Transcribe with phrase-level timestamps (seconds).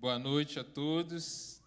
[0.00, 1.60] Boa noite a todos,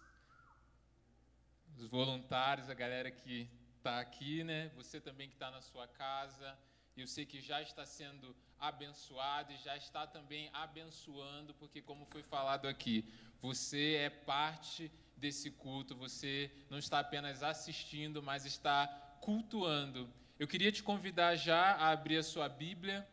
[1.76, 4.70] os voluntários, a galera que está aqui, né?
[4.74, 6.58] Você também que está na sua casa.
[6.96, 12.22] Eu sei que já está sendo abençoado e já está também abençoando, porque, como foi
[12.22, 13.04] falado aqui,
[13.42, 18.86] você é parte desse culto, você não está apenas assistindo, mas está
[19.20, 20.10] cultuando.
[20.38, 23.06] Eu queria te convidar já a abrir a sua Bíblia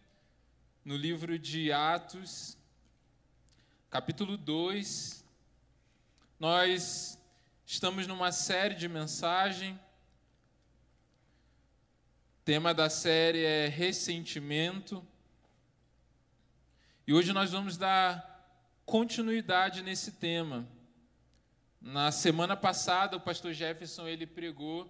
[0.85, 2.57] no livro de Atos,
[3.89, 5.25] capítulo 2.
[6.39, 7.19] Nós
[7.65, 9.73] estamos numa série de mensagem.
[12.37, 15.03] O tema da série é ressentimento.
[17.07, 20.67] E hoje nós vamos dar continuidade nesse tema.
[21.81, 24.87] Na semana passada, o pastor Jefferson ele pregou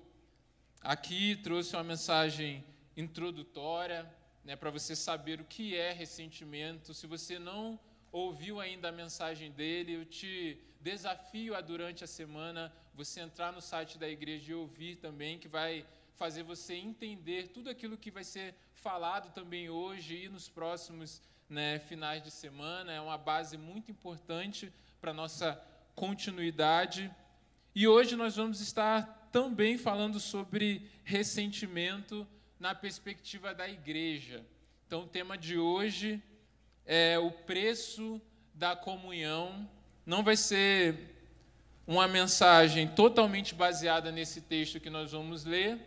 [0.81, 2.65] aqui, trouxe uma mensagem
[2.97, 6.93] introdutória, né, para você saber o que é ressentimento.
[6.93, 7.79] Se você não
[8.11, 13.61] ouviu ainda a mensagem dele, eu te desafio a durante a semana você entrar no
[13.61, 18.23] site da igreja e ouvir também, que vai fazer você entender tudo aquilo que vai
[18.23, 22.91] ser falado também hoje e nos próximos né, finais de semana.
[22.91, 25.61] É uma base muito importante para a nossa
[25.95, 27.09] continuidade.
[27.73, 32.27] E hoje nós vamos estar também falando sobre ressentimento
[32.59, 34.45] na perspectiva da igreja.
[34.85, 36.21] Então, o tema de hoje
[36.91, 38.19] é o preço
[38.51, 39.69] da comunhão.
[40.03, 41.15] Não vai ser
[41.85, 45.77] uma mensagem totalmente baseada nesse texto que nós vamos ler,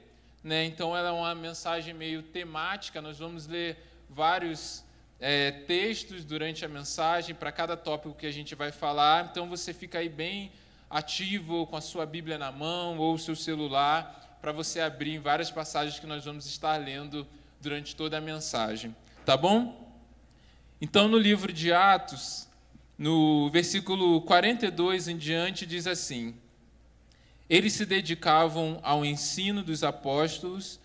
[0.44, 0.64] né?
[0.64, 3.02] Então, ela é uma mensagem meio temática.
[3.02, 3.76] Nós vamos ler
[4.08, 4.84] vários
[5.18, 9.26] é, textos durante a mensagem para cada tópico que a gente vai falar.
[9.28, 10.52] Então você fica aí bem
[10.88, 15.50] ativo com a sua Bíblia na mão ou o seu celular para você abrir várias
[15.50, 17.26] passagens que nós vamos estar lendo
[17.60, 18.94] durante toda a mensagem.
[19.24, 19.81] Tá bom?
[20.82, 22.46] Então no livro de Atos,
[22.98, 26.34] no versículo 42 em diante, diz assim:
[27.48, 30.78] Eles se dedicavam ao ensino dos apóstolos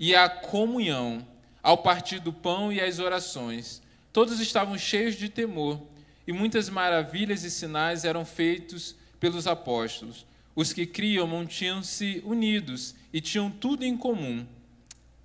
[0.00, 1.24] e à comunhão,
[1.62, 3.80] ao partir do pão e às orações
[4.12, 5.80] Todos estavam cheios de temor,
[6.26, 10.26] e muitas maravilhas e sinais eram feitos pelos apóstolos.
[10.54, 14.46] Os que criam mantinham-se unidos e tinham tudo em comum.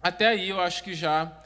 [0.02, 1.44] Até aí eu acho que já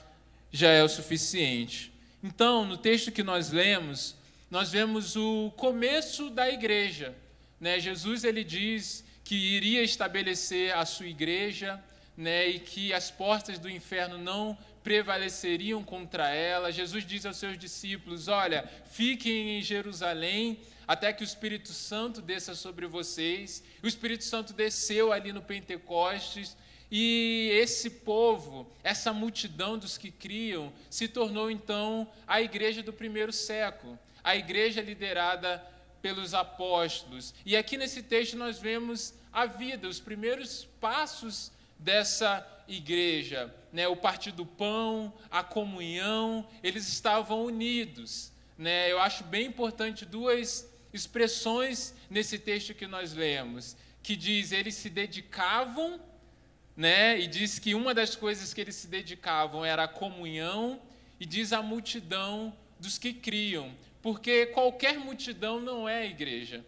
[0.51, 1.90] já é o suficiente.
[2.23, 4.15] Então, no texto que nós lemos,
[4.49, 7.15] nós vemos o começo da igreja.
[7.59, 7.79] Né?
[7.79, 11.81] Jesus ele diz que iria estabelecer a sua igreja
[12.15, 12.47] né?
[12.47, 16.71] e que as portas do inferno não prevaleceriam contra ela.
[16.71, 22.53] Jesus diz aos seus discípulos: Olha, fiquem em Jerusalém até que o Espírito Santo desça
[22.53, 23.63] sobre vocês.
[23.81, 26.57] O Espírito Santo desceu ali no Pentecostes.
[26.91, 33.31] E esse povo, essa multidão dos que criam, se tornou então a igreja do primeiro
[33.31, 35.65] século, a igreja liderada
[36.01, 37.33] pelos apóstolos.
[37.45, 43.95] E aqui nesse texto nós vemos a vida, os primeiros passos dessa igreja, né, o
[43.95, 48.31] partir do pão, a comunhão, eles estavam unidos.
[48.57, 48.91] Né?
[48.91, 54.89] Eu acho bem importante duas expressões nesse texto que nós lemos, que diz eles se
[54.89, 55.99] dedicavam,
[56.75, 57.19] né?
[57.19, 60.81] E diz que uma das coisas que eles se dedicavam era a comunhão
[61.19, 63.71] e diz a multidão dos que criam,
[64.01, 66.65] porque qualquer multidão não é a igreja.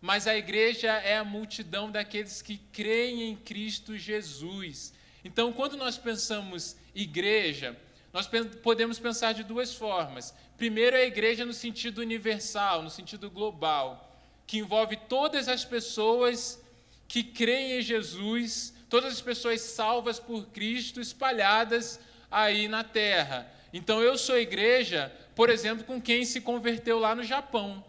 [0.00, 4.92] Mas a igreja é a multidão daqueles que creem em Cristo Jesus.
[5.24, 7.76] Então, quando nós pensamos igreja,
[8.12, 8.28] nós
[8.62, 10.32] podemos pensar de duas formas.
[10.56, 14.16] Primeiro, a igreja no sentido universal, no sentido global,
[14.46, 16.62] que envolve todas as pessoas
[17.08, 22.00] que creem em Jesus, todas as pessoas salvas por Cristo, espalhadas
[22.30, 23.50] aí na terra.
[23.72, 27.84] Então, eu sou igreja, por exemplo, com quem se converteu lá no Japão,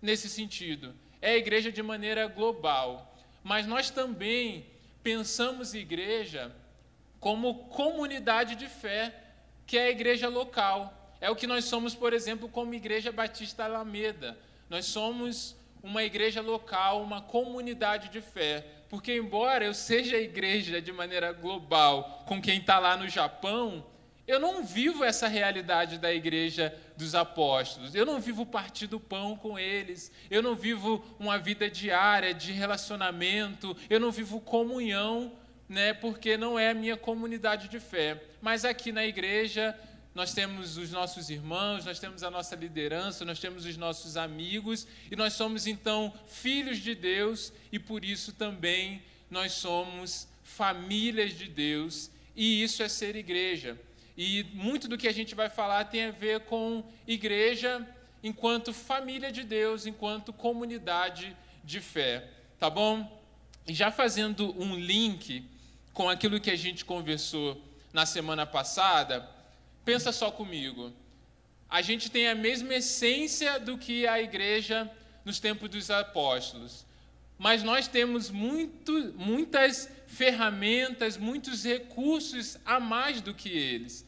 [0.00, 0.94] nesse sentido.
[1.20, 3.16] É a igreja de maneira global.
[3.42, 4.66] Mas nós também
[5.02, 6.52] pensamos igreja
[7.20, 9.14] como comunidade de fé,
[9.66, 11.14] que é a igreja local.
[11.20, 14.38] É o que nós somos, por exemplo, como Igreja Batista Alameda.
[14.68, 18.64] Nós somos uma igreja local, uma comunidade de fé.
[18.88, 23.84] Porque, embora eu seja igreja de maneira global com quem está lá no Japão,
[24.26, 27.94] eu não vivo essa realidade da igreja dos apóstolos.
[27.94, 30.10] Eu não vivo partir do pão com eles.
[30.30, 33.76] Eu não vivo uma vida diária de relacionamento.
[33.88, 35.32] Eu não vivo comunhão
[35.68, 38.22] né, porque não é a minha comunidade de fé.
[38.40, 39.78] Mas aqui na igreja
[40.16, 44.86] nós temos os nossos irmãos, nós temos a nossa liderança, nós temos os nossos amigos,
[45.10, 51.46] e nós somos então filhos de Deus, e por isso também nós somos famílias de
[51.46, 53.78] Deus, e isso é ser igreja.
[54.16, 57.86] E muito do que a gente vai falar tem a ver com igreja
[58.22, 62.26] enquanto família de Deus, enquanto comunidade de fé,
[62.58, 63.22] tá bom?
[63.66, 65.44] E já fazendo um link
[65.92, 69.35] com aquilo que a gente conversou na semana passada,
[69.86, 70.92] pensa só comigo.
[71.70, 74.90] A gente tem a mesma essência do que a igreja
[75.24, 76.84] nos tempos dos apóstolos,
[77.38, 84.04] mas nós temos muito, muitas ferramentas, muitos recursos a mais do que eles.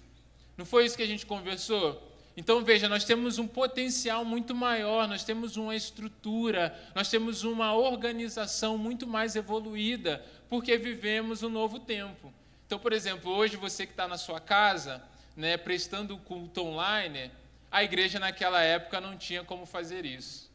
[0.57, 2.05] Não foi isso que a gente conversou?
[2.37, 7.73] Então veja, nós temos um potencial muito maior, nós temos uma estrutura, nós temos uma
[7.75, 12.33] organização muito mais evoluída, porque vivemos um novo tempo.
[12.67, 15.03] Então, por exemplo, hoje você que está na sua casa,
[15.39, 17.31] né, prestando culto online,
[17.71, 20.51] a igreja naquela época não tinha como fazer isso.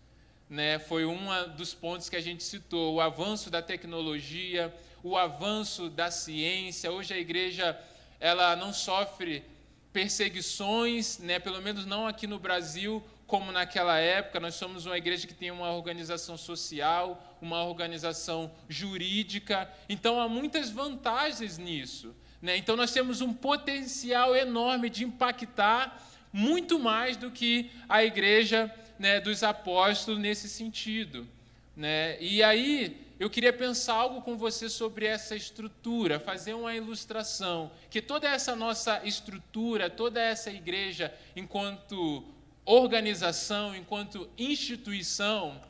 [0.50, 0.78] Né?
[0.78, 1.26] Foi um
[1.56, 6.92] dos pontos que a gente citou: o avanço da tecnologia, o avanço da ciência.
[6.92, 7.80] Hoje a igreja
[8.20, 9.46] ela não sofre
[9.94, 14.42] perseguições, né, pelo menos não aqui no Brasil, como naquela época.
[14.42, 19.72] Nós somos uma igreja que tem uma organização social, uma organização jurídica.
[19.88, 22.14] Então há muitas vantagens nisso.
[22.44, 22.58] Né?
[22.58, 25.98] Então nós temos um potencial enorme de impactar
[26.34, 28.70] muito mais do que a igreja
[29.00, 31.26] né, dos apóstolos nesse sentido.
[31.74, 32.22] Né?
[32.22, 38.02] E aí eu queria pensar algo com você sobre essa estrutura, fazer uma ilustração, que
[38.02, 42.26] toda essa nossa estrutura, toda essa igreja, enquanto
[42.66, 45.62] organização, enquanto instituição,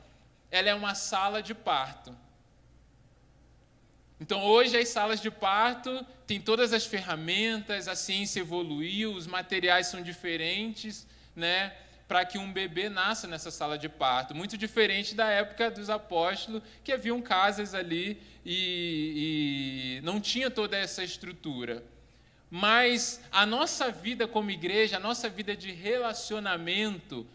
[0.50, 2.23] ela é uma sala de parto.
[4.24, 9.88] Então, hoje, as salas de parto têm todas as ferramentas, a ciência evoluiu, os materiais
[9.88, 11.06] são diferentes,
[11.36, 11.74] né?
[12.08, 14.34] para que um bebê nasça nessa sala de parto.
[14.34, 20.78] Muito diferente da época dos apóstolos, que haviam casas ali e, e não tinha toda
[20.78, 21.84] essa estrutura.
[22.50, 27.28] Mas a nossa vida como igreja, a nossa vida de relacionamento,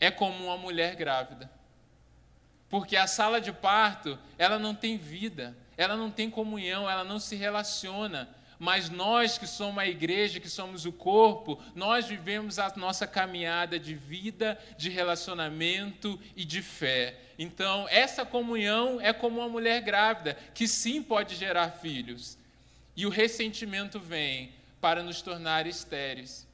[0.00, 1.50] é como uma mulher grávida.
[2.72, 7.20] Porque a sala de parto, ela não tem vida, ela não tem comunhão, ela não
[7.20, 8.26] se relaciona
[8.62, 13.76] mas nós que somos a igreja, que somos o corpo, nós vivemos a nossa caminhada
[13.76, 17.18] de vida, de relacionamento e de fé.
[17.36, 22.38] Então, essa comunhão é como uma mulher grávida, que sim pode gerar filhos.
[22.94, 26.46] E o ressentimento vem para nos tornar estéreis,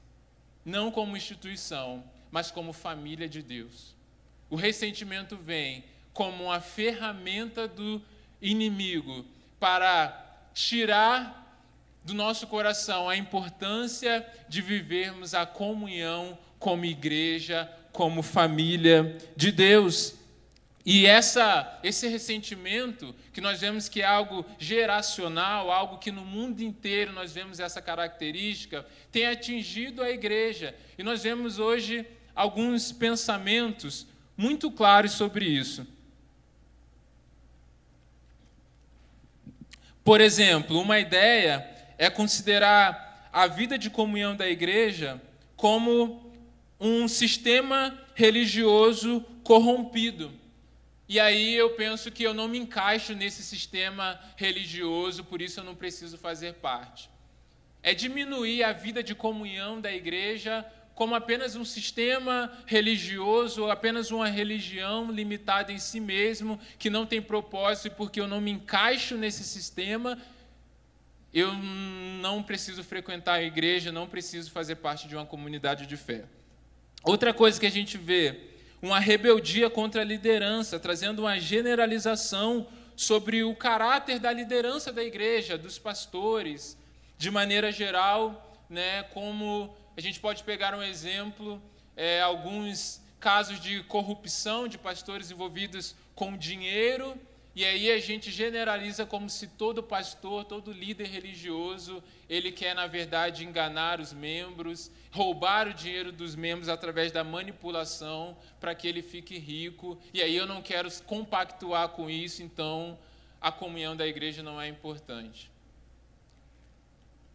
[0.64, 3.94] não como instituição, mas como família de Deus.
[4.48, 5.84] O ressentimento vem
[6.18, 8.02] como uma ferramenta do
[8.42, 9.24] inimigo
[9.60, 11.64] para tirar
[12.02, 20.16] do nosso coração a importância de vivermos a comunhão como igreja, como família de Deus.
[20.84, 26.62] E essa, esse ressentimento, que nós vemos que é algo geracional, algo que no mundo
[26.62, 30.74] inteiro nós vemos essa característica, tem atingido a igreja.
[30.98, 32.04] E nós vemos hoje
[32.34, 34.04] alguns pensamentos
[34.36, 35.86] muito claros sobre isso.
[40.08, 41.68] Por exemplo, uma ideia
[41.98, 45.20] é considerar a vida de comunhão da igreja
[45.54, 46.32] como
[46.80, 50.32] um sistema religioso corrompido.
[51.06, 55.64] E aí eu penso que eu não me encaixo nesse sistema religioso, por isso eu
[55.64, 57.10] não preciso fazer parte.
[57.82, 60.64] É diminuir a vida de comunhão da igreja
[60.98, 67.22] como apenas um sistema religioso, apenas uma religião limitada em si mesmo, que não tem
[67.22, 70.18] propósito, e porque eu não me encaixo nesse sistema,
[71.32, 71.54] eu
[72.20, 76.24] não preciso frequentar a igreja, não preciso fazer parte de uma comunidade de fé.
[77.04, 78.36] Outra coisa que a gente vê,
[78.82, 85.56] uma rebeldia contra a liderança, trazendo uma generalização sobre o caráter da liderança da igreja,
[85.56, 86.76] dos pastores,
[87.16, 91.60] de maneira geral, né, como a gente pode pegar um exemplo,
[91.96, 97.20] é, alguns casos de corrupção de pastores envolvidos com dinheiro
[97.52, 102.00] e aí a gente generaliza como se todo pastor, todo líder religioso,
[102.30, 108.36] ele quer na verdade enganar os membros, roubar o dinheiro dos membros através da manipulação
[108.60, 109.98] para que ele fique rico.
[110.14, 112.96] E aí eu não quero compactuar com isso, então
[113.40, 115.50] a comunhão da igreja não é importante.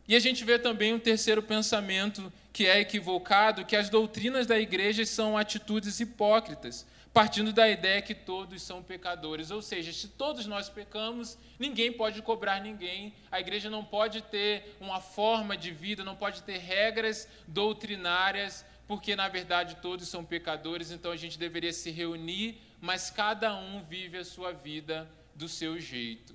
[0.07, 4.59] E a gente vê também um terceiro pensamento que é equivocado, que as doutrinas da
[4.59, 9.51] igreja são atitudes hipócritas partindo da ideia que todos são pecadores.
[9.51, 13.13] Ou seja, se todos nós pecamos, ninguém pode cobrar ninguém.
[13.31, 19.15] A igreja não pode ter uma forma de vida, não pode ter regras doutrinárias, porque
[19.15, 24.17] na verdade todos são pecadores, então a gente deveria se reunir, mas cada um vive
[24.17, 26.33] a sua vida do seu jeito.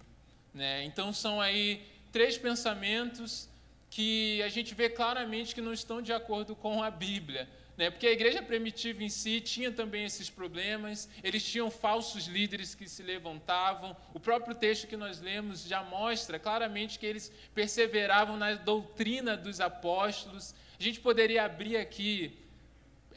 [0.55, 0.85] Né?
[0.85, 3.48] Então são aí três pensamentos
[3.90, 7.49] que a gente vê claramente que não estão de acordo com a Bíblia.
[7.76, 7.90] né?
[7.90, 12.88] porque a igreja primitiva em si tinha também esses problemas, eles tinham falsos líderes que
[12.88, 13.97] se levantavam.
[14.12, 19.61] O próprio texto que nós lemos já mostra claramente que eles perseveravam na doutrina dos
[19.61, 20.54] apóstolos.
[20.78, 22.48] A gente poderia abrir aqui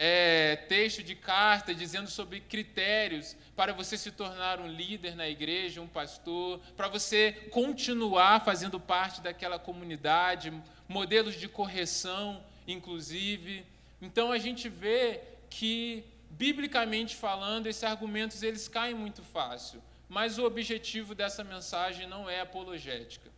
[0.03, 5.79] é, texto de carta dizendo sobre critérios para você se tornar um líder na igreja,
[5.79, 10.51] um pastor, para você continuar fazendo parte daquela comunidade,
[10.88, 13.63] modelos de correção, inclusive.
[14.01, 19.84] Então a gente vê que, biblicamente falando, esses argumentos eles caem muito fácil.
[20.10, 23.29] Mas o objetivo dessa mensagem não é apologética.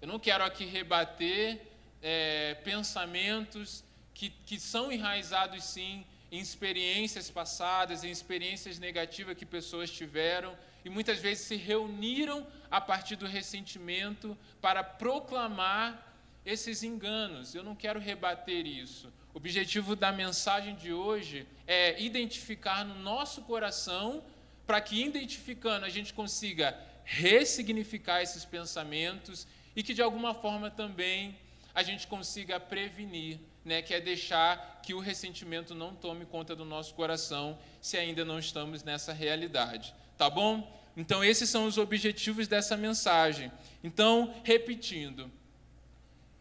[0.00, 1.60] Eu não quero aqui rebater
[2.00, 3.82] é, pensamentos
[4.18, 10.90] que, que são enraizados, sim, em experiências passadas, em experiências negativas que pessoas tiveram e
[10.90, 17.54] muitas vezes se reuniram a partir do ressentimento para proclamar esses enganos.
[17.54, 19.06] Eu não quero rebater isso.
[19.32, 24.24] O objetivo da mensagem de hoje é identificar no nosso coração,
[24.66, 29.46] para que, identificando, a gente consiga ressignificar esses pensamentos
[29.76, 31.38] e que, de alguma forma, também
[31.72, 36.64] a gente consiga prevenir, né, que é deixar que o ressentimento não tome conta do
[36.64, 39.94] nosso coração, se ainda não estamos nessa realidade.
[40.16, 40.76] Tá bom?
[40.96, 43.52] Então, esses são os objetivos dessa mensagem.
[43.84, 45.30] Então, repetindo,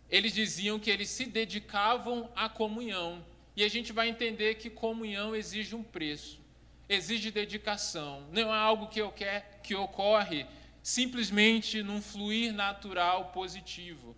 [0.10, 3.24] eles diziam que eles se dedicavam à comunhão.
[3.56, 6.40] E a gente vai entender que comunhão exige um preço,
[6.88, 8.26] exige dedicação.
[8.32, 10.46] Não é algo que, eu quer, que ocorre
[10.82, 14.16] simplesmente num fluir natural positivo.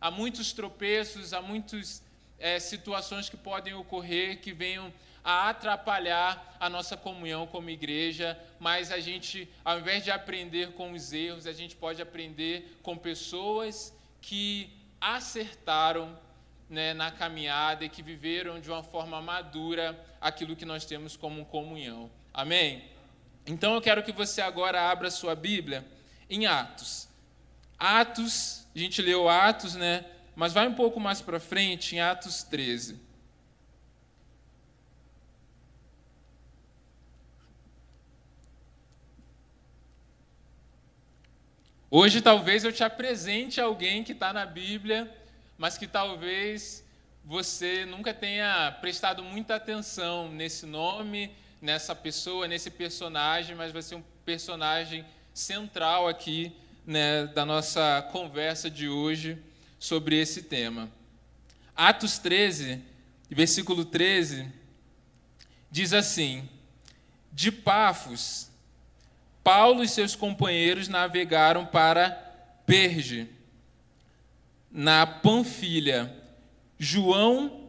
[0.00, 2.02] Há muitos tropeços, há muitas
[2.42, 4.92] é, situações que podem ocorrer que venham
[5.24, 10.92] a atrapalhar a nossa comunhão como igreja, mas a gente, ao invés de aprender com
[10.92, 14.68] os erros, a gente pode aprender com pessoas que
[15.00, 16.18] acertaram
[16.68, 21.44] né, na caminhada e que viveram de uma forma madura aquilo que nós temos como
[21.44, 22.10] comunhão.
[22.34, 22.84] Amém?
[23.46, 25.86] Então eu quero que você agora abra sua Bíblia
[26.28, 27.08] em Atos.
[27.78, 30.04] Atos, a gente leu Atos, né?
[30.34, 32.98] Mas vai um pouco mais para frente, em Atos 13.
[41.90, 45.14] Hoje talvez eu te apresente alguém que está na Bíblia,
[45.58, 46.82] mas que talvez
[47.22, 53.96] você nunca tenha prestado muita atenção nesse nome, nessa pessoa, nesse personagem, mas vai ser
[53.96, 59.38] um personagem central aqui né, da nossa conversa de hoje
[59.82, 60.88] sobre esse tema.
[61.74, 62.80] Atos 13,
[63.28, 64.48] versículo 13,
[65.72, 66.48] diz assim:
[67.32, 68.48] De Pafos
[69.42, 72.10] Paulo e seus companheiros navegaram para
[72.64, 73.28] Perge,
[74.70, 76.16] na Panfilha.
[76.78, 77.68] João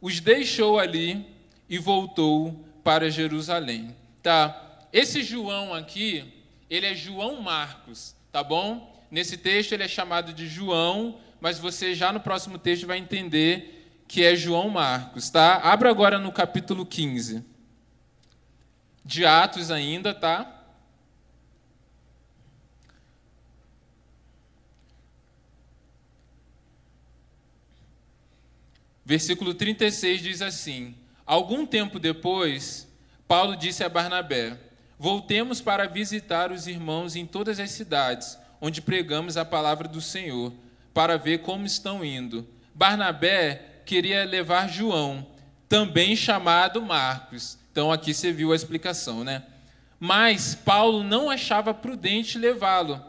[0.00, 1.26] os deixou ali
[1.68, 3.94] e voltou para Jerusalém.
[4.22, 4.86] Tá?
[4.90, 6.32] Esse João aqui,
[6.70, 8.89] ele é João Marcos, tá bom?
[9.10, 14.02] Nesse texto ele é chamado de João, mas você já no próximo texto vai entender
[14.06, 15.56] que é João Marcos, tá?
[15.56, 17.44] Abra agora no capítulo 15
[19.04, 20.56] de Atos ainda, tá?
[29.04, 30.94] Versículo 36 diz assim:
[31.26, 32.86] Algum tempo depois,
[33.26, 34.56] Paulo disse a Barnabé:
[34.96, 40.52] Voltemos para visitar os irmãos em todas as cidades onde pregamos a palavra do Senhor,
[40.92, 42.46] para ver como estão indo.
[42.74, 45.26] Barnabé queria levar João,
[45.68, 47.58] também chamado Marcos.
[47.72, 49.42] Então aqui você viu a explicação, né?
[49.98, 53.04] Mas Paulo não achava prudente levá-lo,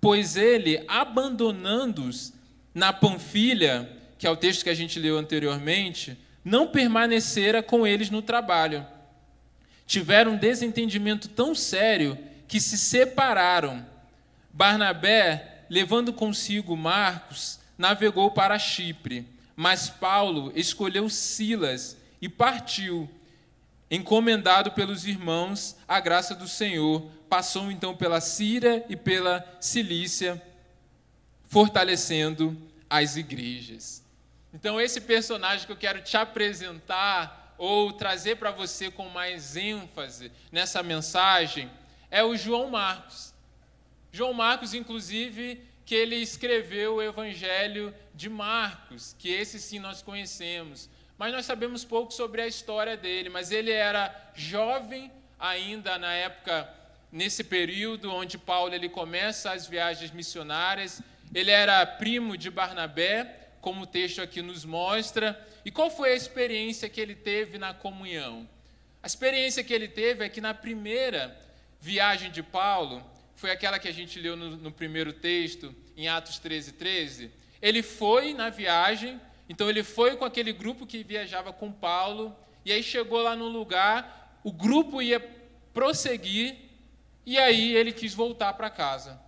[0.00, 2.32] pois ele, abandonando-os
[2.74, 8.08] na Panfilha, que é o texto que a gente leu anteriormente, não permanecera com eles
[8.08, 8.86] no trabalho.
[9.86, 13.84] Tiveram um desentendimento tão sério que se separaram.
[14.58, 19.24] Barnabé, levando consigo Marcos, navegou para Chipre,
[19.54, 23.08] mas Paulo escolheu Silas e partiu,
[23.88, 27.08] encomendado pelos irmãos à graça do Senhor.
[27.28, 30.42] Passou então pela Síria e pela Cilícia,
[31.46, 32.60] fortalecendo
[32.90, 34.02] as igrejas.
[34.52, 40.32] Então, esse personagem que eu quero te apresentar ou trazer para você com mais ênfase
[40.50, 41.70] nessa mensagem
[42.10, 43.37] é o João Marcos.
[44.12, 50.88] João Marcos, inclusive, que ele escreveu o Evangelho de Marcos, que esse sim nós conhecemos.
[51.16, 56.68] Mas nós sabemos pouco sobre a história dele, mas ele era jovem ainda na época,
[57.10, 61.02] nesse período onde Paulo ele começa as viagens missionárias.
[61.34, 65.38] Ele era primo de Barnabé, como o texto aqui nos mostra.
[65.64, 68.48] E qual foi a experiência que ele teve na comunhão?
[69.02, 71.36] A experiência que ele teve é que na primeira
[71.80, 73.04] viagem de Paulo,
[73.38, 77.30] foi aquela que a gente leu no, no primeiro texto, em Atos 13, 13.
[77.62, 82.72] Ele foi na viagem, então ele foi com aquele grupo que viajava com Paulo, e
[82.72, 85.20] aí chegou lá no lugar, o grupo ia
[85.72, 86.56] prosseguir,
[87.24, 89.20] e aí ele quis voltar para casa.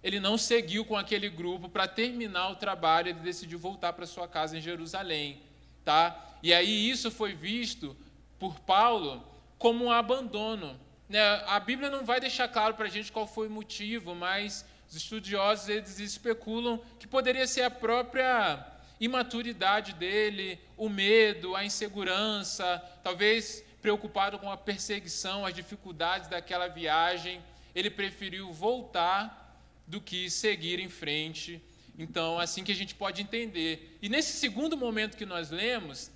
[0.00, 4.28] Ele não seguiu com aquele grupo para terminar o trabalho, ele decidiu voltar para sua
[4.28, 5.42] casa em Jerusalém,
[5.84, 6.38] tá?
[6.40, 7.96] E aí isso foi visto
[8.38, 9.26] por Paulo
[9.58, 10.78] como um abandono.
[11.08, 11.20] Né?
[11.46, 14.96] A Bíblia não vai deixar claro para a gente qual foi o motivo, mas os
[14.96, 18.64] estudiosos eles especulam que poderia ser a própria
[19.00, 27.40] imaturidade dele, o medo, a insegurança, talvez preocupado com a perseguição, as dificuldades daquela viagem,
[27.74, 31.62] ele preferiu voltar do que seguir em frente.
[31.98, 33.98] Então, assim que a gente pode entender.
[34.02, 36.10] E nesse segundo momento que nós lemos,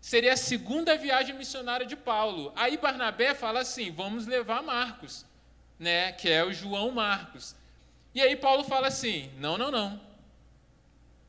[0.00, 2.52] seria a segunda viagem missionária de Paulo.
[2.56, 5.26] Aí Barnabé fala assim: vamos levar Marcos,
[5.78, 7.54] né, que é o João Marcos.
[8.14, 10.00] E aí Paulo fala assim: não, não, não.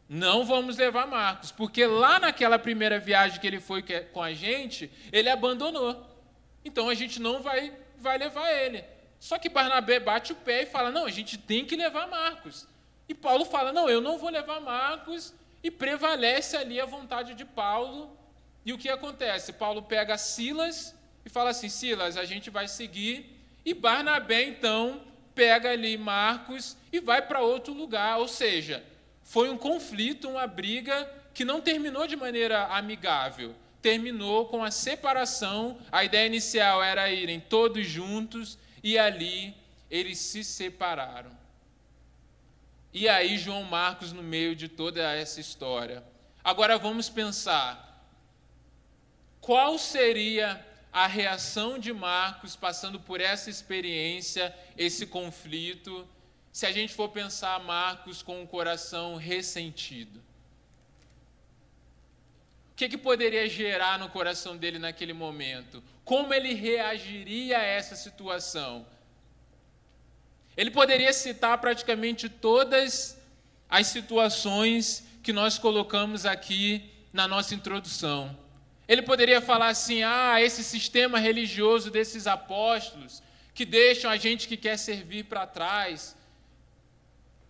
[0.07, 4.91] Não vamos levar Marcos, porque lá naquela primeira viagem que ele foi com a gente,
[5.11, 6.05] ele abandonou.
[6.65, 8.83] Então a gente não vai, vai levar ele.
[9.21, 12.67] Só que Barnabé bate o pé e fala: não, a gente tem que levar Marcos.
[13.07, 17.45] E Paulo fala: não, eu não vou levar Marcos, e prevalece ali a vontade de
[17.45, 18.17] Paulo
[18.65, 19.53] e o que acontece?
[19.53, 23.37] Paulo pega Silas e fala assim: Silas, a gente vai seguir.
[23.65, 25.01] E Barnabé, então,
[25.33, 28.19] pega ali Marcos e vai para outro lugar.
[28.19, 28.83] Ou seja,
[29.23, 33.55] foi um conflito, uma briga que não terminou de maneira amigável.
[33.81, 35.79] Terminou com a separação.
[35.91, 39.55] A ideia inicial era irem todos juntos e ali
[39.89, 41.31] eles se separaram.
[42.93, 46.03] E aí, João Marcos no meio de toda essa história.
[46.43, 47.90] Agora vamos pensar
[49.41, 56.07] qual seria a reação de Marcos passando por essa experiência, esse conflito,
[56.51, 60.19] se a gente for pensar Marcos com um coração ressentido?
[62.71, 65.83] O que, que poderia gerar no coração dele naquele momento?
[66.05, 68.85] Como ele reagiria a essa situação?
[70.55, 73.17] Ele poderia citar praticamente todas
[73.69, 78.37] as situações que nós colocamos aqui na nossa introdução.
[78.91, 83.23] Ele poderia falar assim: ah, esse sistema religioso desses apóstolos
[83.53, 86.13] que deixam a gente que quer servir para trás.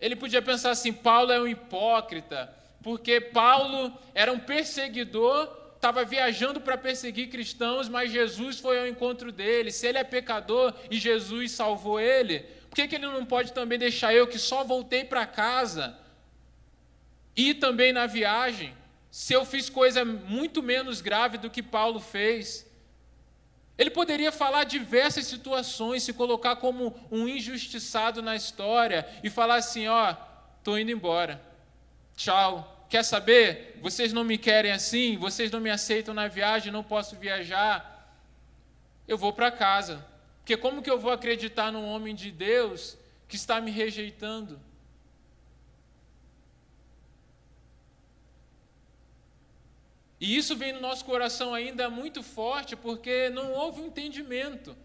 [0.00, 2.40] Ele podia pensar assim: Paulo é um hipócrita,
[2.80, 9.32] porque Paulo era um perseguidor, estava viajando para perseguir cristãos, mas Jesus foi ao encontro
[9.32, 9.72] dele.
[9.72, 12.38] Se ele é pecador e Jesus salvou ele,
[12.70, 15.98] por que, que ele não pode também deixar eu que só voltei para casa?
[17.34, 18.80] E também na viagem
[19.12, 22.66] se eu fiz coisa muito menos grave do que Paulo fez.
[23.76, 29.86] Ele poderia falar diversas situações, se colocar como um injustiçado na história e falar assim:
[29.86, 30.16] ó,
[30.56, 31.42] estou indo embora.
[32.16, 32.86] Tchau.
[32.88, 33.78] Quer saber?
[33.82, 38.16] Vocês não me querem assim, vocês não me aceitam na viagem, não posso viajar.
[39.06, 40.02] Eu vou para casa.
[40.38, 42.96] Porque como que eu vou acreditar num homem de Deus
[43.28, 44.58] que está me rejeitando?
[50.22, 54.76] E isso vem no nosso coração ainda muito forte, porque não houve um entendimento.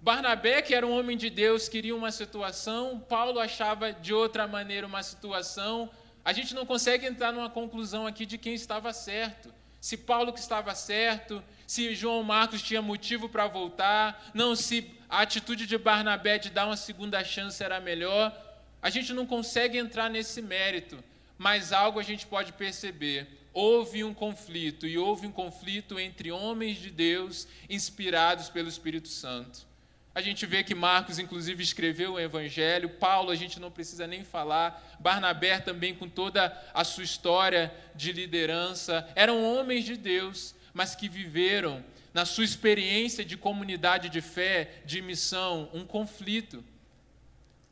[0.00, 4.88] Barnabé, que era um homem de Deus, queria uma situação, Paulo achava de outra maneira
[4.88, 5.88] uma situação.
[6.24, 9.54] A gente não consegue entrar numa conclusão aqui de quem estava certo.
[9.80, 15.20] Se Paulo que estava certo, se João Marcos tinha motivo para voltar, não se a
[15.20, 18.36] atitude de Barnabé de dar uma segunda chance era melhor.
[18.82, 20.98] A gente não consegue entrar nesse mérito,
[21.38, 26.78] mas algo a gente pode perceber houve um conflito, e houve um conflito entre homens
[26.78, 29.68] de Deus inspirados pelo Espírito Santo.
[30.12, 34.24] A gente vê que Marcos, inclusive, escreveu o Evangelho, Paulo, a gente não precisa nem
[34.24, 40.96] falar, Barnabé também, com toda a sua história de liderança, eram homens de Deus, mas
[40.96, 46.64] que viveram, na sua experiência de comunidade de fé, de missão, um conflito.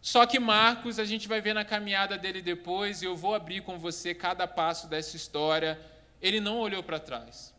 [0.01, 3.63] Só que Marcos, a gente vai ver na caminhada dele depois, e eu vou abrir
[3.63, 5.79] com você cada passo dessa história.
[6.23, 7.55] Ele não olhou para trás.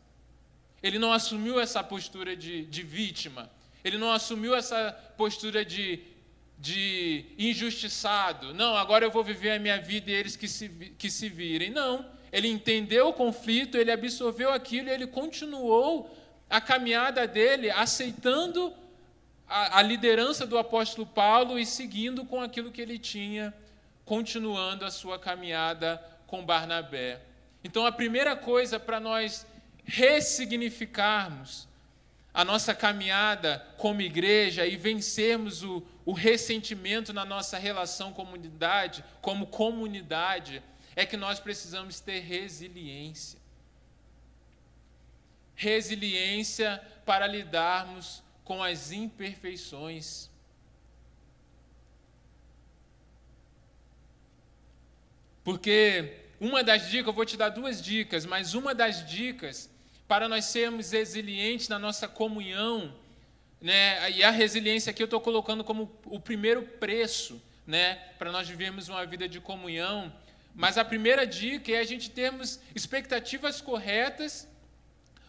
[0.82, 3.50] Ele não assumiu essa postura de, de vítima.
[3.84, 6.00] Ele não assumiu essa postura de,
[6.58, 8.54] de injustiçado.
[8.54, 11.70] Não, agora eu vou viver a minha vida e eles que se, que se virem.
[11.70, 12.04] Não.
[12.32, 16.16] Ele entendeu o conflito, ele absorveu aquilo e ele continuou
[16.48, 18.72] a caminhada dele aceitando
[19.50, 23.52] a, a liderança do apóstolo Paulo e seguindo com aquilo que ele tinha,
[24.04, 27.20] continuando a sua caminhada com Barnabé.
[27.64, 29.44] Então, a primeira coisa para nós
[29.84, 31.68] ressignificarmos
[32.32, 39.48] a nossa caminhada como igreja e vencermos o, o ressentimento na nossa relação comunidade, como
[39.48, 40.62] comunidade,
[40.94, 43.40] é que nós precisamos ter resiliência.
[45.56, 50.28] Resiliência para lidarmos com as imperfeições.
[55.44, 59.70] Porque uma das dicas, eu vou te dar duas dicas, mas uma das dicas
[60.08, 62.92] para nós sermos resilientes na nossa comunhão,
[63.60, 64.10] né?
[64.10, 67.94] E a resiliência aqui eu estou colocando como o primeiro preço, né?
[68.18, 70.12] Para nós vivermos uma vida de comunhão.
[70.56, 74.48] Mas a primeira dica é a gente termos expectativas corretas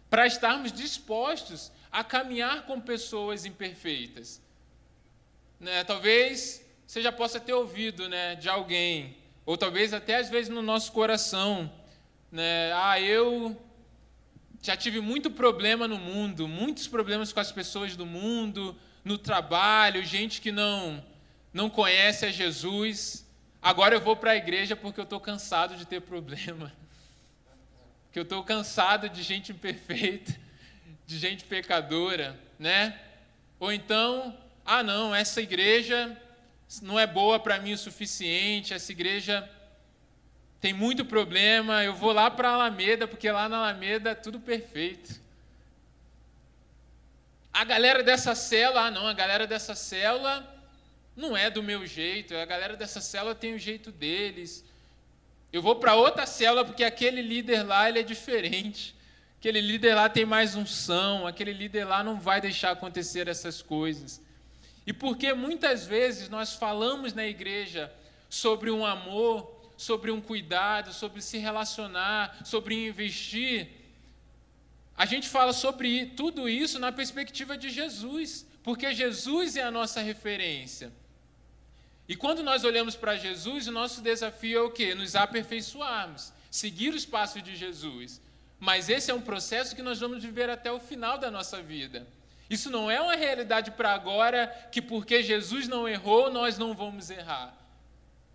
[0.09, 4.41] para estarmos dispostos a caminhar com pessoas imperfeitas.
[5.59, 5.83] Né?
[5.83, 10.61] Talvez você já possa ter ouvido né, de alguém, ou talvez até às vezes no
[10.61, 11.71] nosso coração,
[12.31, 12.71] né?
[12.73, 13.59] Ah, eu
[14.61, 20.03] já tive muito problema no mundo, muitos problemas com as pessoas do mundo, no trabalho,
[20.03, 21.03] gente que não
[21.53, 23.25] não conhece a Jesus.
[23.61, 26.71] Agora eu vou para a igreja porque eu estou cansado de ter problema.
[28.11, 30.37] Que eu estou cansado de gente imperfeita,
[31.11, 32.97] de gente pecadora, né?
[33.59, 34.33] Ou então,
[34.65, 36.17] ah não, essa igreja
[36.81, 39.47] não é boa para mim o suficiente, essa igreja
[40.61, 44.39] tem muito problema, eu vou lá para a Alameda, porque lá na Alameda é tudo
[44.39, 45.19] perfeito.
[47.51, 50.47] A galera dessa célula, ah não, a galera dessa célula
[51.13, 54.63] não é do meu jeito, a galera dessa célula tem o jeito deles.
[55.51, 58.95] Eu vou para outra célula porque aquele líder lá ele é diferente.
[59.41, 64.21] Aquele líder lá tem mais unção, aquele líder lá não vai deixar acontecer essas coisas.
[64.87, 67.91] E porque muitas vezes nós falamos na igreja
[68.29, 73.67] sobre um amor sobre um cuidado, sobre se relacionar, sobre investir.
[74.95, 79.99] A gente fala sobre tudo isso na perspectiva de Jesus, porque Jesus é a nossa
[79.99, 80.91] referência.
[82.07, 84.93] E quando nós olhamos para Jesus, o nosso desafio é o quê?
[84.93, 88.21] Nos aperfeiçoarmos, seguir os passos de Jesus.
[88.61, 92.07] Mas esse é um processo que nós vamos viver até o final da nossa vida.
[92.47, 97.09] Isso não é uma realidade para agora, que porque Jesus não errou, nós não vamos
[97.09, 97.57] errar.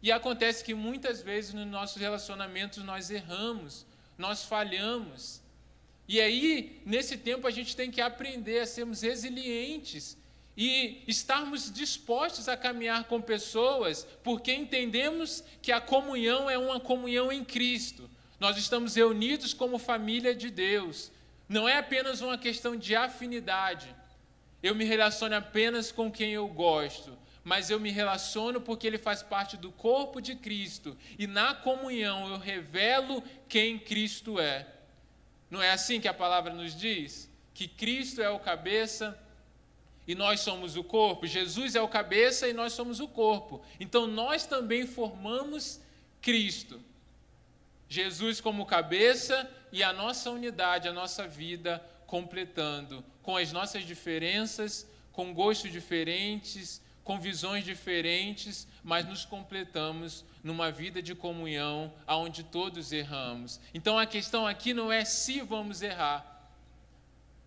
[0.02, 3.86] E acontece que muitas vezes nos nossos relacionamentos nós erramos,
[4.18, 5.40] nós falhamos.
[6.08, 10.18] E aí, nesse tempo, a gente tem que aprender a sermos resilientes
[10.56, 17.30] e estarmos dispostos a caminhar com pessoas, porque entendemos que a comunhão é uma comunhão
[17.30, 18.10] em Cristo.
[18.38, 21.10] Nós estamos reunidos como família de Deus.
[21.48, 23.94] Não é apenas uma questão de afinidade.
[24.62, 29.22] Eu me relaciono apenas com quem eu gosto mas eu me relaciono porque ele faz
[29.22, 34.66] parte do corpo de Cristo e na comunhão eu revelo quem Cristo é.
[35.48, 37.30] Não é assim que a palavra nos diz?
[37.54, 39.16] Que Cristo é o cabeça
[40.08, 43.64] e nós somos o corpo, Jesus é o cabeça e nós somos o corpo.
[43.78, 45.80] Então nós também formamos
[46.20, 46.80] Cristo.
[47.88, 54.88] Jesus como cabeça e a nossa unidade, a nossa vida completando, com as nossas diferenças,
[55.12, 62.92] com gostos diferentes, com visões diferentes, mas nos completamos numa vida de comunhão aonde todos
[62.92, 63.60] erramos.
[63.72, 66.50] Então a questão aqui não é se vamos errar,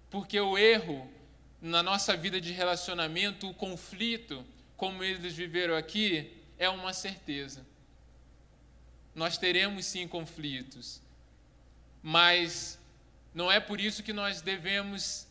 [0.09, 1.09] porque o erro
[1.61, 4.45] na nossa vida de relacionamento, o conflito,
[4.77, 7.65] como eles viveram aqui, é uma certeza.
[9.21, 11.01] Nós teremos sim conflitos,
[12.01, 12.79] mas
[13.33, 15.27] não é por isso que nós devemos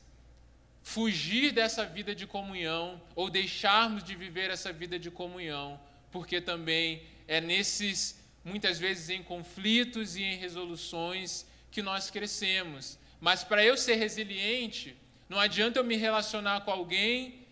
[0.83, 5.81] fugir dessa vida de comunhão ou deixarmos de viver essa vida de comunhão,
[6.13, 12.99] porque também é nesses, muitas vezes em conflitos e em resoluções, que nós crescemos.
[13.19, 14.95] Mas para eu ser resiliente,
[15.31, 17.47] não adianta eu me relacionar com alguém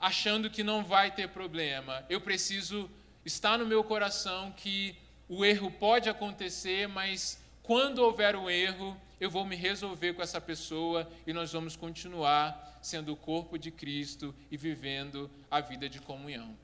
[0.00, 2.02] achando que não vai ter problema.
[2.08, 2.90] Eu preciso
[3.26, 4.96] estar no meu coração que
[5.28, 10.40] o erro pode acontecer, mas quando houver um erro, eu vou me resolver com essa
[10.40, 16.00] pessoa e nós vamos continuar sendo o corpo de Cristo e vivendo a vida de
[16.00, 16.56] comunhão.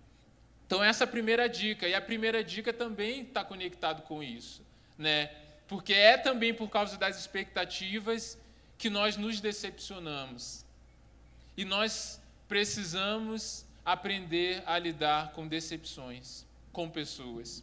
[0.67, 4.63] Então, essa é a primeira dica, e a primeira dica também está conectado com isso,
[4.97, 5.27] né?
[5.67, 8.39] Porque é também por causa das expectativas
[8.79, 10.65] que nós nos decepcionamos.
[11.57, 17.63] E nós precisamos aprender a lidar com decepções, com pessoas.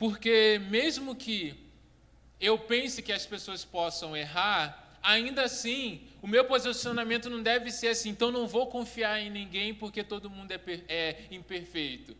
[0.00, 1.54] Porque mesmo que
[2.40, 7.88] eu pense que as pessoas possam errar, ainda assim, o meu posicionamento não deve ser
[7.88, 10.58] assim, então não vou confiar em ninguém porque todo mundo é,
[10.88, 12.16] é imperfeito.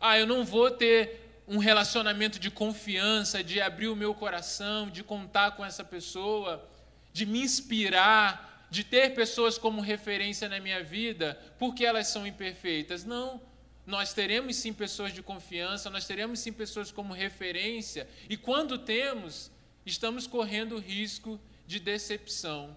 [0.00, 5.04] Ah, eu não vou ter um relacionamento de confiança, de abrir o meu coração, de
[5.04, 6.66] contar com essa pessoa,
[7.12, 13.04] de me inspirar, de ter pessoas como referência na minha vida, porque elas são imperfeitas.
[13.04, 13.42] Não.
[13.86, 19.50] Nós teremos sim pessoas de confiança, nós teremos sim pessoas como referência, e quando temos,
[19.84, 22.76] estamos correndo o risco de decepção.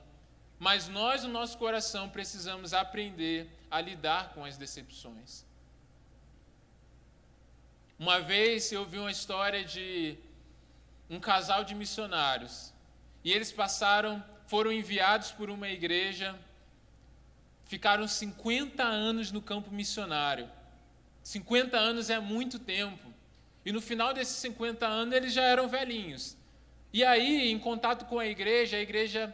[0.60, 5.46] Mas nós, no nosso coração, precisamos aprender a lidar com as decepções.
[8.00, 10.18] Uma vez eu vi uma história de
[11.10, 12.74] um casal de missionários.
[13.24, 16.38] E eles passaram, foram enviados por uma igreja,
[17.66, 20.50] ficaram 50 anos no campo missionário.
[21.24, 23.12] 50 anos é muito tempo.
[23.66, 26.38] E no final desses 50 anos eles já eram velhinhos.
[26.92, 29.34] E aí, em contato com a igreja, a igreja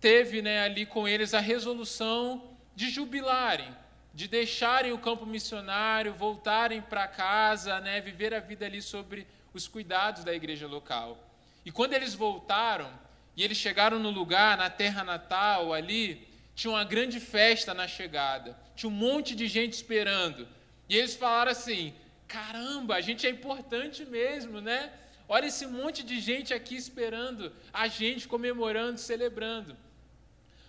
[0.00, 3.74] teve né, ali com eles a resolução de jubilarem
[4.14, 9.66] de deixarem o campo missionário, voltarem para casa, né, viver a vida ali sobre os
[9.66, 11.18] cuidados da igreja local.
[11.64, 12.90] E quando eles voltaram,
[13.36, 18.56] e eles chegaram no lugar, na terra natal, ali, tinha uma grande festa na chegada,
[18.76, 20.46] tinha um monte de gente esperando.
[20.88, 21.94] E eles falaram assim:
[22.28, 24.92] caramba, a gente é importante mesmo, né?
[25.28, 29.76] Olha esse monte de gente aqui esperando a gente, comemorando, celebrando.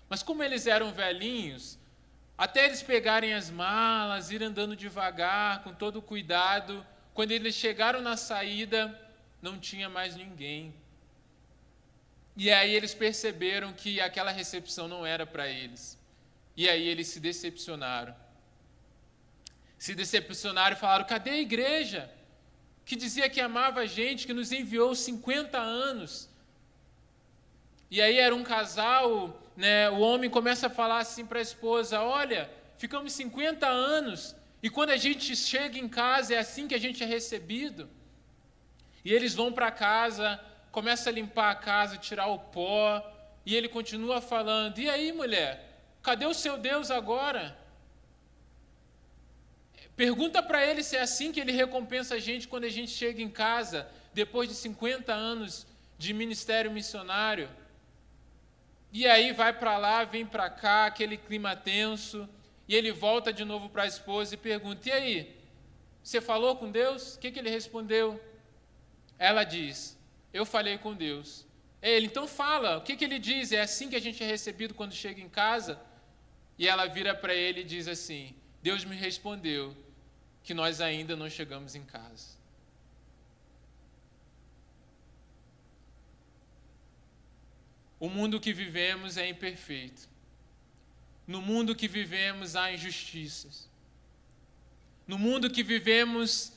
[0.08, 1.78] Mas como eles eram velhinhos,
[2.38, 6.86] até eles pegarem as malas, ir andando devagar, com todo cuidado.
[7.13, 8.99] Quando eles chegaram na saída,
[9.41, 10.73] não tinha mais ninguém.
[12.36, 15.97] E aí eles perceberam que aquela recepção não era para eles.
[16.58, 18.15] E aí eles se decepcionaram.
[19.83, 22.01] Se decepcionaram e falaram: cadê a igreja?
[22.85, 26.11] Que dizia que amava a gente, que nos enviou 50 anos.
[27.91, 29.09] E aí era um casal
[29.55, 34.69] né, o homem começa a falar assim para a esposa: Olha, ficamos 50 anos e
[34.69, 37.89] quando a gente chega em casa é assim que a gente é recebido.
[39.03, 40.39] E eles vão para casa,
[40.71, 43.03] começa a limpar a casa, tirar o pó,
[43.45, 45.49] e ele continua falando: E aí, mulher,
[46.01, 47.62] cadê o seu Deus agora?
[49.95, 53.21] Pergunta para ele se é assim que ele recompensa a gente quando a gente chega
[53.21, 57.49] em casa, depois de 50 anos de ministério missionário.
[58.91, 62.27] E aí vai para lá, vem para cá, aquele clima tenso,
[62.67, 65.36] e ele volta de novo para a esposa e pergunta: E aí,
[66.03, 67.15] você falou com Deus?
[67.15, 68.19] O que, que ele respondeu?
[69.19, 69.97] Ela diz:
[70.34, 71.45] Eu falei com Deus.
[71.82, 73.51] Ele, então fala, o que, que ele diz?
[73.51, 75.77] É assim que a gente é recebido quando chega em casa?
[76.58, 79.75] E ela vira para ele e diz assim: Deus me respondeu
[80.43, 82.43] que nós ainda não chegamos em casa.
[87.99, 90.10] O mundo que vivemos é imperfeito.
[91.25, 93.69] No mundo que vivemos há injustiças.
[95.08, 96.51] No mundo que vivemos,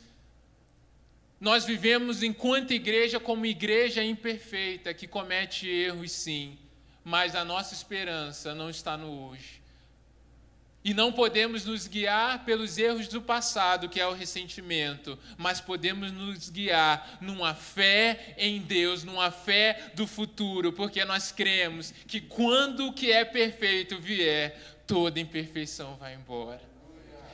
[1.41, 6.59] nós vivemos enquanto igreja como igreja imperfeita, que comete erros sim,
[7.05, 9.61] mas a nossa esperança não está no hoje.
[10.87, 16.13] E não podemos nos guiar pelos erros do passado, que é o ressentimento, mas podemos
[16.13, 22.87] nos guiar numa fé em Deus, numa fé do futuro, porque nós cremos que quando
[22.87, 26.63] o que é perfeito vier, toda imperfeição vai embora.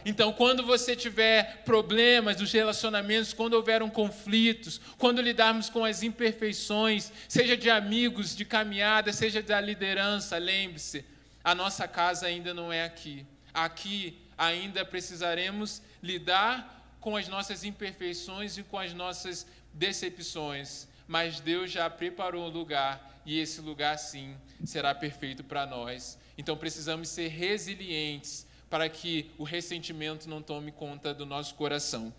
[0.03, 6.03] Então, quando você tiver problemas nos relacionamentos, quando houver um conflitos, quando lidarmos com as
[6.03, 11.05] imperfeições, seja de amigos, de caminhada, seja da liderança, lembre-se,
[11.45, 18.57] a nossa casa ainda não é aqui aqui ainda precisaremos lidar com as nossas imperfeições
[18.57, 24.37] e com as nossas decepções, mas Deus já preparou um lugar e esse lugar sim
[24.65, 26.19] será perfeito para nós.
[26.37, 32.13] Então precisamos ser resilientes para que o ressentimento não tome conta do nosso coração.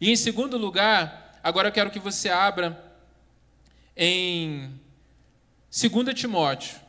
[0.00, 2.92] E em segundo lugar, agora eu quero que você abra
[3.96, 4.80] em
[5.70, 6.80] 2 Timóteo,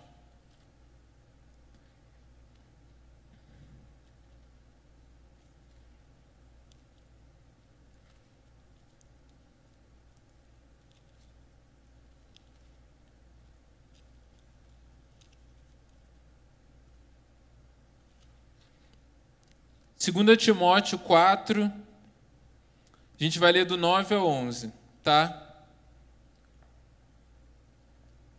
[20.04, 24.70] Segunda Timóteo 4, a gente vai ler do 9 ao 11,
[25.02, 25.64] tá?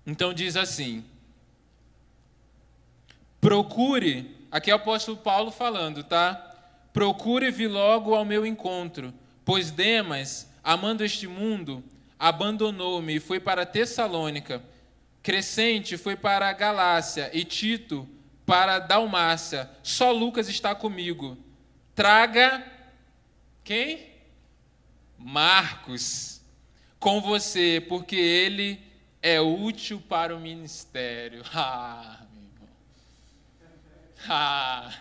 [0.06, 1.02] Então diz assim:
[3.40, 6.34] Procure, aqui é o apóstolo Paulo falando, tá?
[6.92, 11.82] Procure vir logo ao meu encontro, pois Demas, amando este mundo,
[12.18, 14.62] abandonou-me e foi para Tessalônica.
[15.22, 18.06] Crescente foi para a Galácia e Tito
[18.44, 19.70] para a Dalmácia.
[19.82, 21.38] Só Lucas está comigo.
[21.94, 22.64] Traga
[23.62, 24.12] quem?
[25.16, 26.42] Marcos
[26.98, 28.82] com você, porque ele
[29.22, 31.42] é útil para o ministério.
[31.54, 32.68] Ah, meu irmão.
[34.28, 34.94] Ah.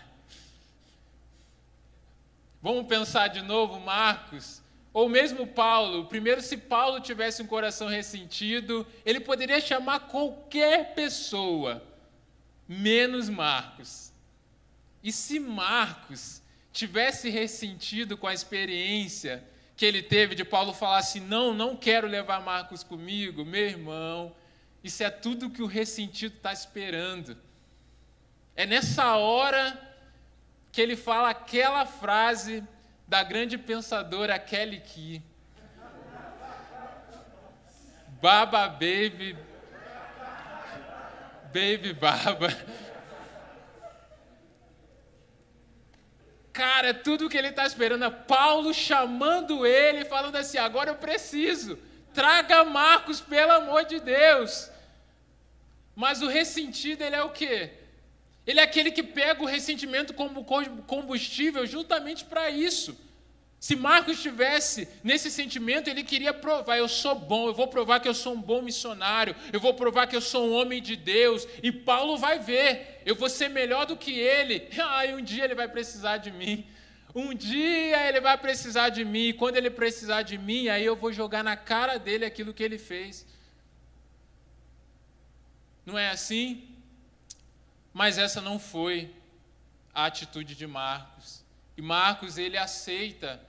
[2.62, 4.62] Vamos pensar de novo, Marcos.
[4.92, 6.06] Ou mesmo Paulo.
[6.06, 11.82] Primeiro, se Paulo tivesse um coração ressentido, ele poderia chamar qualquer pessoa,
[12.68, 14.12] menos Marcos.
[15.02, 16.40] E se Marcos
[16.74, 19.42] tivesse ressentido com a experiência
[19.76, 24.34] que ele teve de Paulo falar assim: não, não quero levar Marcos comigo, meu irmão.
[24.82, 27.38] Isso é tudo que o ressentido está esperando.
[28.54, 29.80] É nessa hora
[30.70, 32.62] que ele fala aquela frase
[33.06, 35.22] da grande pensadora Kelly Key.
[38.20, 39.36] Baba baby,
[41.52, 42.48] baby baba.
[46.54, 48.04] Cara, é tudo que ele está esperando.
[48.04, 51.76] É Paulo chamando ele, falando assim: agora eu preciso.
[52.14, 54.70] Traga Marcos, pelo amor de Deus.
[55.96, 57.72] Mas o ressentido, ele é o quê?
[58.46, 60.44] Ele é aquele que pega o ressentimento como
[60.86, 62.96] combustível justamente para isso.
[63.64, 68.06] Se Marcos estivesse nesse sentimento, ele queria provar: eu sou bom, eu vou provar que
[68.06, 71.48] eu sou um bom missionário, eu vou provar que eu sou um homem de Deus.
[71.62, 74.68] E Paulo vai ver: eu vou ser melhor do que ele.
[74.78, 76.66] Ah, um dia ele vai precisar de mim.
[77.14, 79.28] Um dia ele vai precisar de mim.
[79.28, 82.62] E quando ele precisar de mim, aí eu vou jogar na cara dele aquilo que
[82.62, 83.26] ele fez.
[85.86, 86.68] Não é assim?
[87.94, 89.10] Mas essa não foi
[89.94, 91.42] a atitude de Marcos.
[91.78, 93.40] E Marcos, ele aceita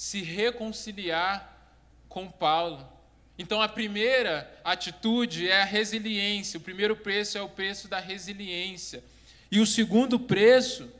[0.00, 1.76] se reconciliar
[2.08, 2.90] com Paulo.
[3.38, 6.56] Então, a primeira atitude é a resiliência.
[6.56, 9.04] O primeiro preço é o preço da resiliência.
[9.50, 10.90] E o segundo preço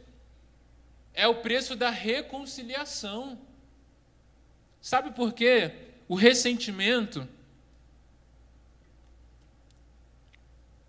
[1.15, 3.41] é o preço da reconciliação.
[4.83, 5.73] Sabe por quê?
[6.07, 7.27] O ressentimento.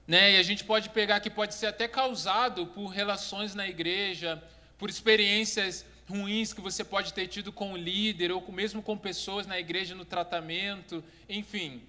[0.05, 4.43] Né, e a gente pode pegar que pode ser até causado por relações na igreja,
[4.77, 9.47] por experiências ruins que você pode ter tido com o líder ou mesmo com pessoas
[9.47, 11.81] na igreja no tratamento, enfim.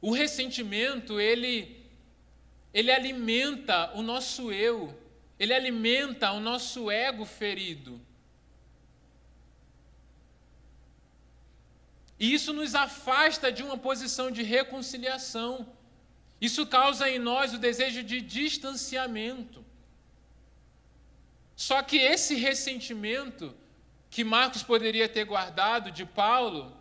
[0.00, 1.54] O ressentimento, ele
[2.74, 4.98] ele alimenta o nosso eu,
[5.38, 8.00] ele alimenta o nosso ego ferido.
[12.18, 15.66] E isso nos afasta de uma posição de reconciliação.
[16.40, 19.64] Isso causa em nós o desejo de distanciamento.
[21.66, 23.54] Só que esse ressentimento
[24.10, 26.76] que Marcos poderia ter guardado de Paulo,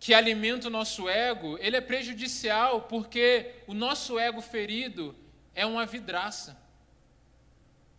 [0.00, 3.26] que alimenta o nosso ego, ele é prejudicial porque
[3.66, 5.14] o nosso ego ferido
[5.54, 6.56] é uma vidraça.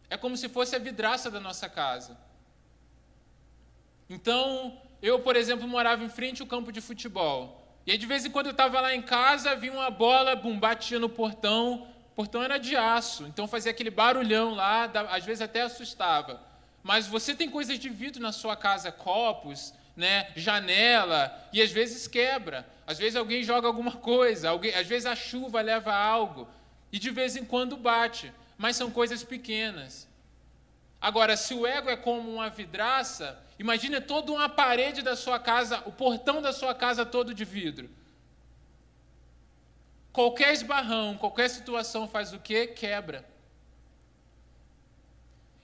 [0.09, 2.17] É como se fosse a vidraça da nossa casa.
[4.09, 7.77] Então, eu, por exemplo, morava em frente ao campo de futebol.
[7.85, 10.59] E aí, de vez em quando, eu estava lá em casa, vinha uma bola, bum,
[10.59, 11.87] batia no portão,
[12.19, 16.41] portão era de aço, então fazia aquele barulhão lá, às vezes até assustava.
[16.83, 22.09] Mas você tem coisas de vidro na sua casa, copos, né, janela, e às vezes
[22.09, 22.67] quebra.
[22.85, 26.45] Às vezes alguém joga alguma coisa, alguém, às vezes a chuva leva algo,
[26.91, 30.05] e de vez em quando bate, mas são coisas pequenas.
[30.99, 35.81] Agora, se o ego é como uma vidraça, imagine toda uma parede da sua casa,
[35.85, 37.89] o portão da sua casa todo de vidro.
[40.11, 42.67] Qualquer esbarrão, qualquer situação faz o quê?
[42.67, 43.27] Quebra.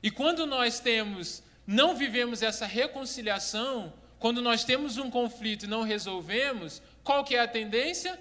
[0.02, 5.82] E quando nós temos, não vivemos essa reconciliação, quando nós temos um conflito e não
[5.82, 8.20] resolvemos, qual que é a tendência?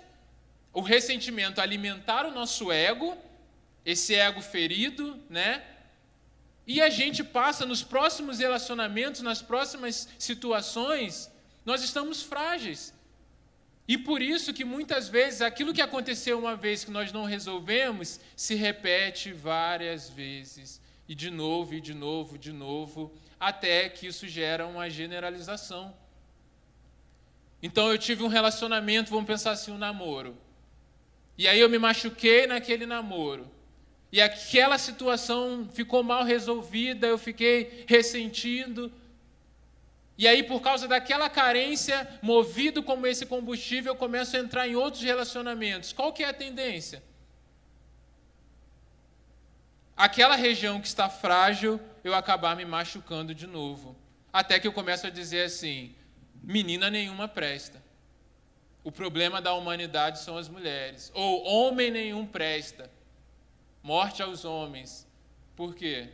[0.73, 3.17] O ressentimento alimentar o nosso ego,
[3.85, 5.63] esse ego ferido, né?
[6.67, 11.31] E a gente passa nos próximos relacionamentos, nas próximas situações,
[11.65, 12.95] nós estamos frágeis.
[13.87, 18.19] E por isso que muitas vezes aquilo que aconteceu uma vez que nós não resolvemos
[18.35, 24.27] se repete várias vezes, e de novo, e de novo, de novo, até que isso
[24.27, 25.95] gera uma generalização.
[27.63, 30.37] Então eu tive um relacionamento, vamos pensar assim, um namoro.
[31.37, 33.51] E aí eu me machuquei naquele namoro.
[34.11, 38.91] E aquela situação ficou mal resolvida, eu fiquei ressentindo,
[40.17, 44.77] e aí, por causa daquela carência, movido como esse combustível, eu começo a entrar em
[44.77, 45.93] outros relacionamentos.
[45.93, 47.03] Qual que é a tendência?
[49.97, 53.97] Aquela região que está frágil, eu acabar me machucando de novo.
[54.33, 55.95] Até que eu começo a dizer assim:
[56.43, 57.83] menina nenhuma presta.
[58.85, 61.11] o problema da humanidade são as mulheres.
[61.15, 62.91] Ou homem nenhum presta.
[63.83, 65.07] Morte aos homens.
[65.57, 66.11] Por quê?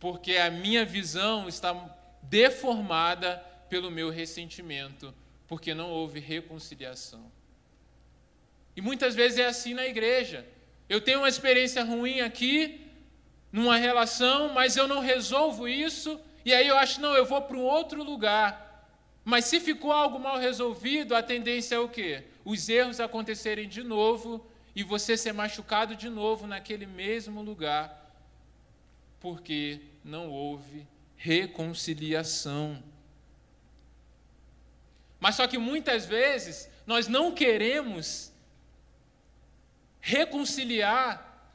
[0.00, 1.72] Porque a minha visão está
[2.28, 3.36] deformada
[3.68, 5.14] pelo meu ressentimento,
[5.46, 7.30] porque não houve reconciliação.
[8.76, 10.46] E muitas vezes é assim na igreja.
[10.88, 12.86] Eu tenho uma experiência ruim aqui,
[13.50, 17.56] numa relação, mas eu não resolvo isso, e aí eu acho, não, eu vou para
[17.56, 18.86] um outro lugar.
[19.24, 22.24] Mas se ficou algo mal resolvido, a tendência é o quê?
[22.44, 28.14] Os erros acontecerem de novo e você ser machucado de novo naquele mesmo lugar,
[29.20, 30.86] porque não houve
[31.18, 32.82] reconciliação.
[35.20, 38.32] Mas só que muitas vezes nós não queremos
[40.00, 41.52] reconciliar,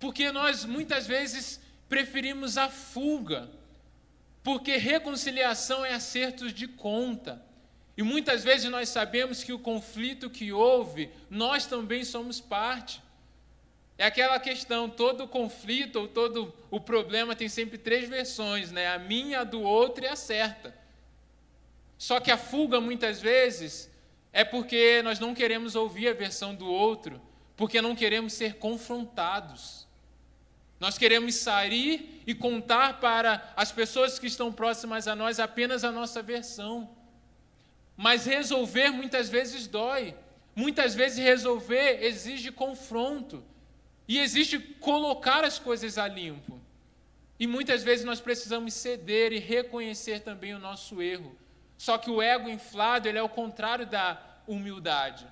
[0.00, 3.48] porque nós muitas vezes preferimos a fuga,
[4.42, 7.44] porque reconciliação é acertos de conta.
[7.96, 13.02] E muitas vezes nós sabemos que o conflito que houve, nós também somos parte.
[13.98, 18.88] É aquela questão, todo conflito ou todo o problema tem sempre três versões, né?
[18.88, 20.74] A minha, a do outro e a certa.
[21.96, 23.90] Só que a fuga muitas vezes
[24.32, 27.22] é porque nós não queremos ouvir a versão do outro,
[27.56, 29.86] porque não queremos ser confrontados.
[30.78, 35.90] Nós queremos sair e contar para as pessoas que estão próximas a nós apenas a
[35.90, 36.94] nossa versão.
[37.96, 40.14] Mas resolver muitas vezes dói.
[40.54, 43.42] Muitas vezes resolver exige confronto.
[44.08, 46.60] E existe colocar as coisas a limpo.
[47.38, 51.36] E muitas vezes nós precisamos ceder e reconhecer também o nosso erro.
[51.76, 55.26] Só que o ego inflado, ele é o contrário da humildade.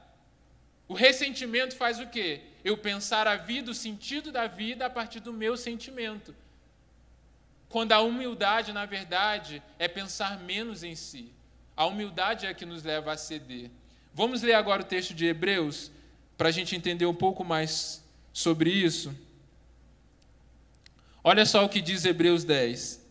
[0.86, 2.42] O ressentimento faz o quê?
[2.62, 6.34] Eu pensar a vida, o sentido da vida a partir do meu sentimento.
[7.68, 11.32] Quando a humildade, na verdade, é pensar menos em si.
[11.76, 13.70] A humildade é que nos leva a ceder.
[14.12, 15.90] Vamos ler agora o texto de Hebreus,
[16.36, 18.03] para a gente entender um pouco mais
[18.34, 19.16] sobre isso.
[21.22, 23.02] Olha só o que diz Hebreus 10.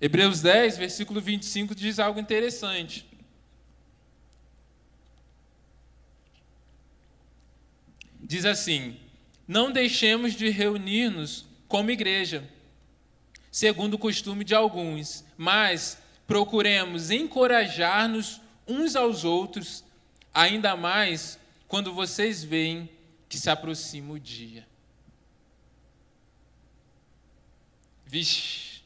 [0.00, 3.04] Hebreus 10, versículo 25 diz algo interessante.
[8.20, 8.96] Diz assim:
[9.46, 12.48] Não deixemos de reunir-nos como igreja,
[13.50, 19.82] segundo o costume de alguns, mas procuremos encorajar-nos uns aos outros,
[20.32, 22.88] ainda mais quando vocês veem
[23.30, 24.68] que se aproxima o dia.
[28.04, 28.82] Vixe.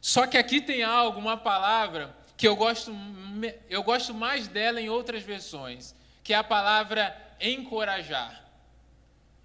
[0.00, 2.90] Só que aqui tem algo, uma palavra que eu gosto,
[3.68, 8.42] eu gosto mais dela em outras versões, que é a palavra encorajar.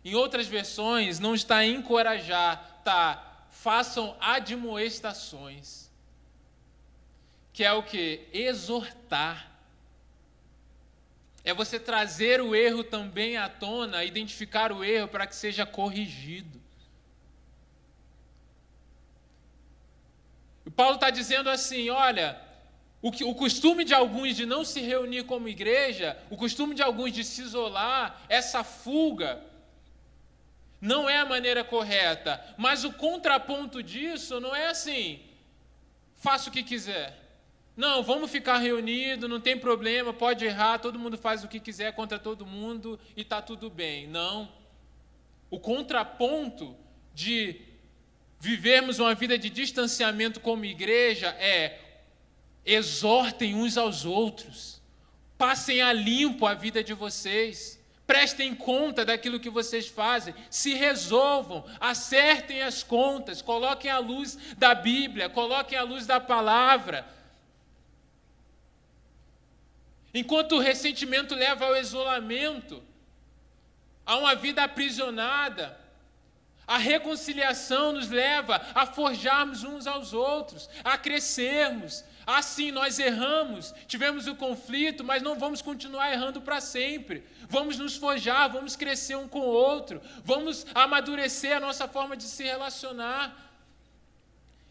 [0.06, 5.87] Em outras versões não está encorajar, está façam admoestações.
[7.58, 8.28] Que é o que?
[8.32, 9.52] Exortar.
[11.44, 16.62] É você trazer o erro também à tona, identificar o erro para que seja corrigido.
[20.76, 22.40] Paulo está dizendo assim: olha,
[23.02, 26.84] o, que, o costume de alguns de não se reunir como igreja, o costume de
[26.84, 29.44] alguns de se isolar, essa fuga,
[30.80, 32.40] não é a maneira correta.
[32.56, 35.20] Mas o contraponto disso não é assim:
[36.18, 37.26] faça o que quiser.
[37.78, 41.94] Não, vamos ficar reunidos, não tem problema, pode errar, todo mundo faz o que quiser
[41.94, 44.08] contra todo mundo e está tudo bem.
[44.08, 44.52] Não.
[45.48, 46.76] O contraponto
[47.14, 47.62] de
[48.40, 51.80] vivermos uma vida de distanciamento como igreja é
[52.66, 54.82] exortem uns aos outros,
[55.38, 61.64] passem a limpo a vida de vocês, prestem conta daquilo que vocês fazem, se resolvam,
[61.80, 67.17] acertem as contas, coloquem a luz da Bíblia, coloquem a luz da palavra.
[70.14, 72.84] Enquanto o ressentimento leva ao isolamento,
[74.06, 75.78] a uma vida aprisionada,
[76.68, 82.04] a reconciliação nos leva a forjarmos uns aos outros, a crescermos.
[82.26, 87.24] Assim, nós erramos, tivemos o conflito, mas não vamos continuar errando para sempre.
[87.48, 92.24] Vamos nos forjar, vamos crescer um com o outro, vamos amadurecer a nossa forma de
[92.24, 93.47] se relacionar.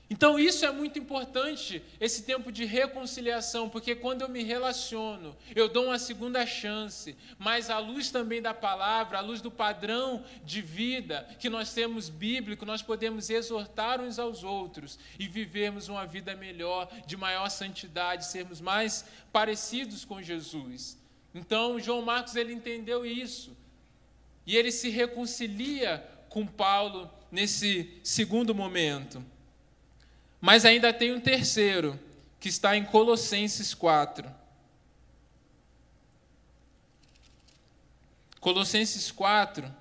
[0.08, 5.68] Então, isso é muito importante, esse tempo de reconciliação, porque quando eu me relaciono, eu
[5.68, 10.62] dou uma segunda chance, mas à luz também da palavra, à luz do padrão de
[10.62, 16.36] vida que nós temos bíblico, nós podemos exortar uns aos outros e vivermos uma vida
[16.36, 20.96] melhor, de maior santidade, sermos mais parecidos com Jesus.
[21.34, 23.56] Então, João Marcos ele entendeu isso.
[24.46, 25.98] E ele se reconcilia
[26.28, 29.20] com Paulo nesse segundo momento.
[30.46, 31.98] Mas ainda tem um terceiro,
[32.38, 34.32] que está em Colossenses 4.
[38.38, 39.74] Colossenses 4.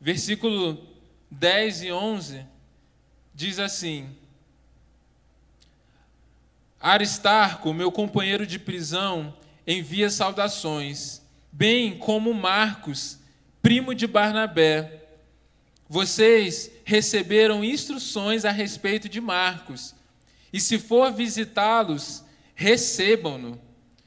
[0.00, 0.86] Versículo
[1.32, 2.46] 10 e 11
[3.34, 4.16] diz assim:
[6.78, 11.21] Aristarco, meu companheiro de prisão, envia saudações,
[11.52, 13.18] bem como Marcos,
[13.60, 15.02] primo de Barnabé.
[15.88, 19.94] Vocês receberam instruções a respeito de Marcos,
[20.50, 22.24] e se for visitá-los,
[22.54, 23.60] recebam-no.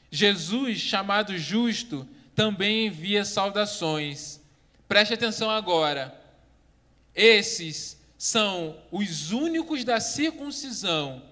[0.10, 4.40] Jesus, chamado justo, também envia saudações.
[4.88, 6.20] Preste atenção agora.
[7.14, 11.24] Esses são os únicos da circuncisão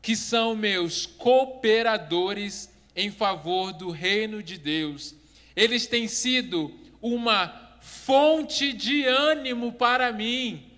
[0.00, 5.14] que são meus cooperadores em favor do reino de Deus.
[5.54, 10.68] Eles têm sido uma fonte de ânimo para mim.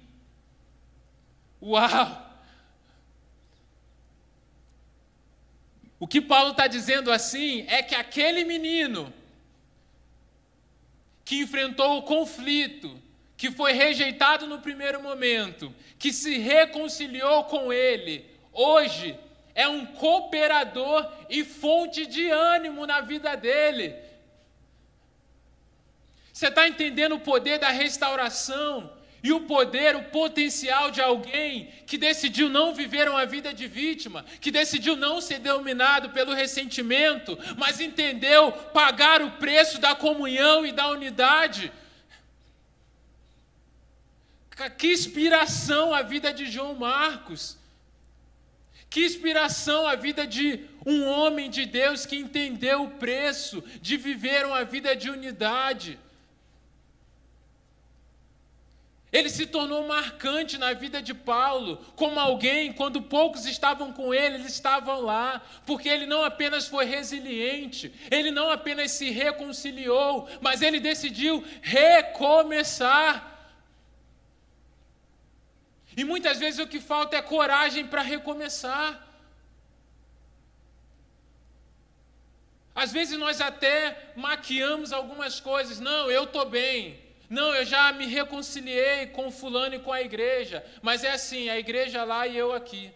[1.62, 2.30] Uau!
[5.98, 9.10] O que Paulo está dizendo assim é que aquele menino
[11.24, 13.00] que enfrentou o conflito,
[13.34, 19.18] que foi rejeitado no primeiro momento, que se reconciliou com ele, hoje
[19.54, 23.94] é um cooperador e fonte de ânimo na vida dele.
[26.32, 28.90] Você está entendendo o poder da restauração
[29.22, 34.24] e o poder, o potencial de alguém que decidiu não viver uma vida de vítima,
[34.40, 40.72] que decidiu não ser dominado pelo ressentimento, mas entendeu pagar o preço da comunhão e
[40.72, 41.70] da unidade.
[44.78, 47.59] Que inspiração a vida de João Marcos.
[48.90, 54.44] Que inspiração a vida de um homem de Deus que entendeu o preço de viver
[54.44, 55.96] uma vida de unidade.
[59.12, 64.36] Ele se tornou marcante na vida de Paulo, como alguém, quando poucos estavam com ele,
[64.36, 70.62] eles estavam lá, porque ele não apenas foi resiliente, ele não apenas se reconciliou, mas
[70.62, 73.29] ele decidiu recomeçar.
[76.00, 79.06] E muitas vezes o que falta é coragem para recomeçar.
[82.74, 85.78] Às vezes nós até maquiamos algumas coisas.
[85.78, 86.98] Não, eu estou bem.
[87.28, 90.64] Não, eu já me reconciliei com fulano e com a igreja.
[90.80, 92.90] Mas é assim, a igreja lá e eu aqui.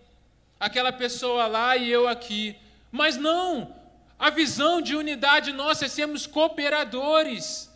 [0.59, 2.57] Aquela pessoa lá e eu aqui.
[2.91, 3.77] Mas não,
[4.19, 7.71] a visão de unidade nossa é sermos cooperadores.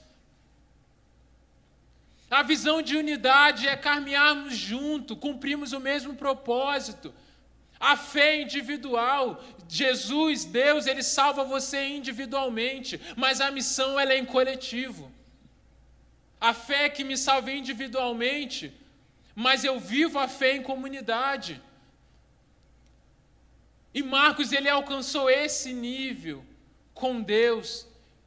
[2.30, 7.14] A visão de unidade é caminharmos junto, cumprirmos o mesmo propósito.
[7.80, 14.26] A fé individual, Jesus, Deus, ele salva você individualmente, mas a missão ela é em
[14.26, 15.10] coletivo.
[16.40, 18.74] A fé que me salva individualmente,
[19.34, 21.62] mas eu vivo a fé em comunidade.
[23.94, 26.44] E Marcos ele alcançou esse nível
[26.92, 27.86] com Deus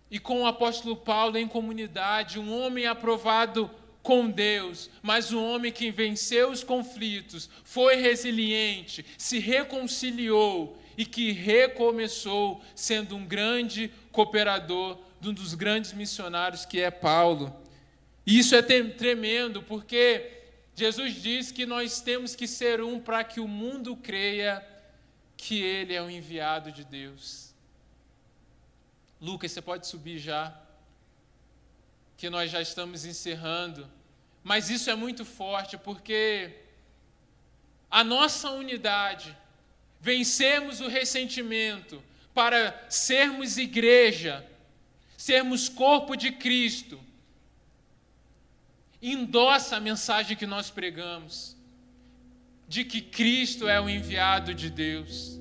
[0.10, 3.70] e com o apóstolo Paulo em comunidade, um homem aprovado
[4.04, 11.32] com Deus, mas um homem que venceu os conflitos, foi resiliente, se reconciliou e que
[11.32, 17.56] recomeçou sendo um grande cooperador de um dos grandes missionários que é Paulo.
[18.26, 20.40] E isso é tremendo, porque
[20.76, 24.66] Jesus diz que nós temos que ser um para que o mundo creia
[25.38, 27.54] que ele é o enviado de Deus.
[29.20, 30.61] Lucas, você pode subir já
[32.22, 33.90] que nós já estamos encerrando,
[34.44, 36.54] mas isso é muito forte porque
[37.90, 39.36] a nossa unidade,
[40.00, 42.00] vencemos o ressentimento
[42.32, 44.48] para sermos igreja,
[45.18, 47.02] sermos corpo de Cristo,
[49.02, 51.58] endossa a mensagem que nós pregamos,
[52.68, 55.40] de que Cristo é o enviado de Deus.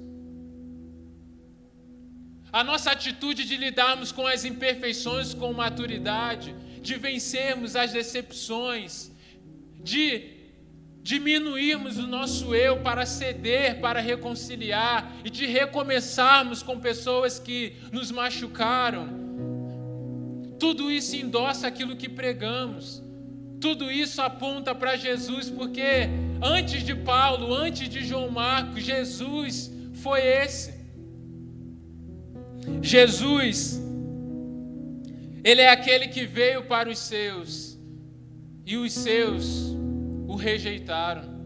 [2.50, 9.10] A nossa atitude de lidarmos com as imperfeições com maturidade, de vencermos as decepções,
[9.82, 10.40] de
[11.02, 18.10] diminuirmos o nosso eu para ceder, para reconciliar e de recomeçarmos com pessoas que nos
[18.10, 19.08] machucaram.
[20.58, 23.02] Tudo isso endossa aquilo que pregamos.
[23.60, 26.08] Tudo isso aponta para Jesus, porque
[26.42, 30.74] antes de Paulo, antes de João Marcos, Jesus foi esse.
[32.82, 33.80] Jesus
[35.42, 37.78] ele é aquele que veio para os seus
[38.66, 39.74] e os seus
[40.26, 41.40] o rejeitaram.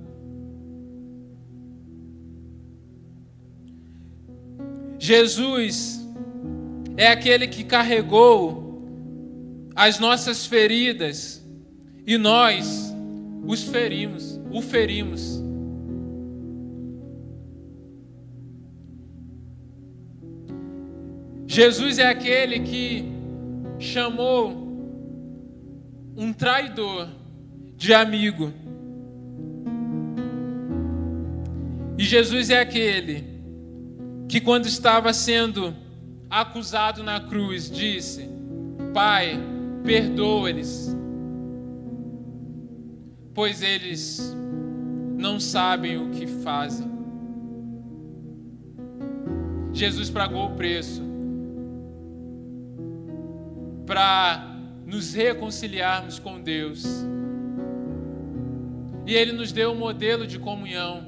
[4.99, 6.01] Jesus
[6.97, 8.79] é aquele que carregou
[9.75, 11.45] as nossas feridas
[12.07, 12.95] e nós
[13.47, 15.43] os ferimos, o ferimos.
[21.47, 23.14] Jesus é aquele que
[23.79, 24.65] chamou
[26.17, 27.09] um traidor
[27.77, 28.53] de amigo.
[31.99, 33.25] E Jesus é aquele
[34.29, 35.75] que, quando estava sendo
[36.31, 38.29] acusado na cruz, disse:
[38.93, 39.39] Pai,
[39.85, 40.97] perdoa-lhes,
[43.33, 44.35] pois eles
[45.17, 46.93] não sabem o que fazem.
[49.73, 51.14] Jesus pagou o preço
[53.87, 54.55] para
[54.87, 56.85] nos reconciliarmos com Deus.
[59.07, 61.07] E Ele nos deu um modelo de comunhão.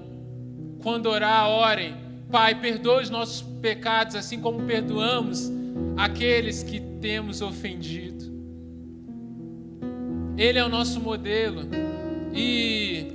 [0.83, 1.97] Quando orar, orem.
[2.31, 5.51] Pai, perdoa os nossos pecados, assim como perdoamos
[5.97, 8.27] aqueles que temos ofendido.
[10.37, 11.63] Ele é o nosso modelo.
[12.35, 13.13] E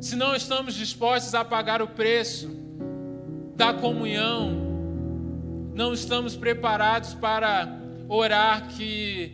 [0.00, 2.50] se não estamos dispostos a pagar o preço
[3.56, 4.63] da comunhão,
[5.74, 7.68] não estamos preparados para
[8.08, 9.32] orar que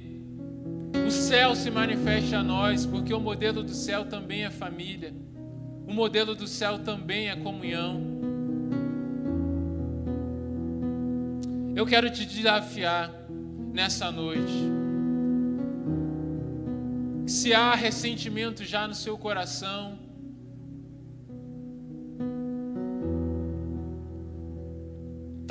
[1.06, 5.12] o céu se manifeste a nós, porque o modelo do céu também é família,
[5.86, 8.00] o modelo do céu também é comunhão.
[11.76, 13.12] Eu quero te desafiar
[13.72, 14.52] nessa noite.
[17.26, 19.98] Se há ressentimento já no seu coração,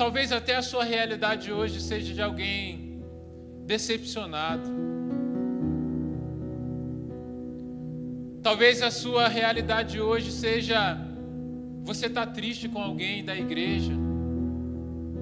[0.00, 3.02] Talvez até a sua realidade hoje seja de alguém
[3.66, 4.66] decepcionado.
[8.42, 10.96] Talvez a sua realidade hoje seja
[11.82, 13.92] você está triste com alguém da igreja.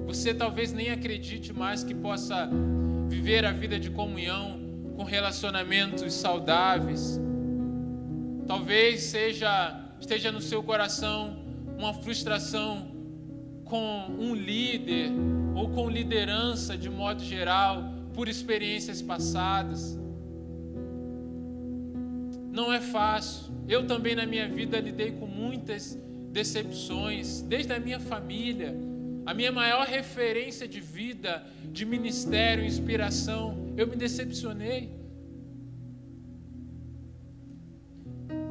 [0.05, 2.49] Você talvez nem acredite mais que possa
[3.09, 4.61] viver a vida de comunhão
[4.95, 7.19] com relacionamentos saudáveis.
[8.47, 11.37] Talvez seja esteja no seu coração
[11.77, 12.98] uma frustração
[13.69, 15.11] com um líder
[15.55, 19.97] ou com liderança de modo geral, por experiências passadas.
[22.51, 23.53] Não é fácil.
[23.67, 25.97] Eu também na minha vida lidei com muitas
[26.31, 28.75] decepções, desde a minha família.
[29.25, 34.89] A minha maior referência de vida, de ministério, inspiração, eu me decepcionei.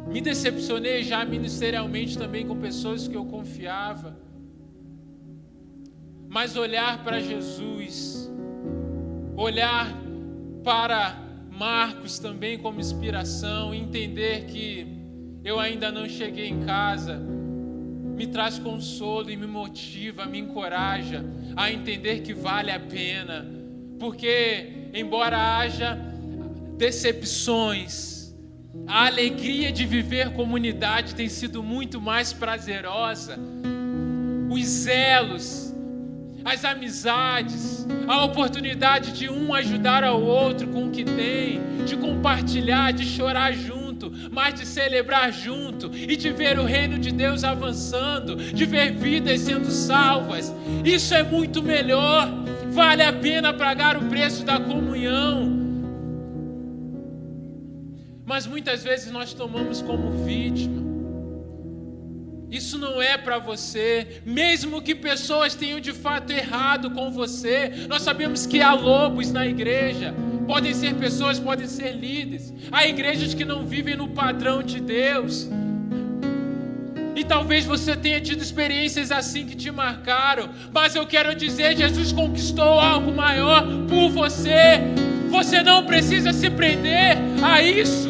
[0.06, 4.27] Me decepcionei já ministerialmente também com pessoas que eu confiava
[6.28, 8.30] mas olhar para Jesus,
[9.36, 9.92] olhar
[10.62, 11.16] para
[11.50, 14.86] Marcos também como inspiração, entender que
[15.42, 21.24] eu ainda não cheguei em casa, me traz consolo e me motiva, me encoraja
[21.56, 23.46] a entender que vale a pena,
[23.98, 25.98] porque, embora haja
[26.76, 28.34] decepções,
[28.86, 33.38] a alegria de viver comunidade tem sido muito mais prazerosa,
[34.50, 35.67] os zelos,
[36.48, 42.90] as amizades, a oportunidade de um ajudar ao outro com o que tem, de compartilhar,
[42.92, 48.36] de chorar junto, mas de celebrar junto e de ver o reino de Deus avançando,
[48.36, 50.54] de ver vidas sendo salvas.
[50.84, 52.28] Isso é muito melhor.
[52.70, 55.56] Vale a pena pagar o preço da comunhão.
[58.24, 60.87] Mas muitas vezes nós tomamos como vítima
[62.50, 67.86] isso não é para você, mesmo que pessoas tenham de fato errado com você.
[67.88, 70.14] Nós sabemos que há lobos na igreja.
[70.46, 72.54] Podem ser pessoas, podem ser líderes.
[72.72, 75.46] Há igrejas que não vivem no padrão de Deus.
[77.14, 80.48] E talvez você tenha tido experiências assim que te marcaram.
[80.72, 84.80] Mas eu quero dizer: Jesus conquistou algo maior por você.
[85.28, 88.07] Você não precisa se prender a isso.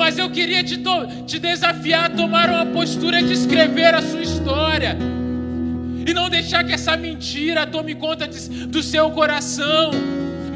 [0.00, 0.82] Mas eu queria te,
[1.26, 4.96] te desafiar a tomar uma postura de escrever a sua história.
[6.06, 9.90] E não deixar que essa mentira tome conta de, do seu coração.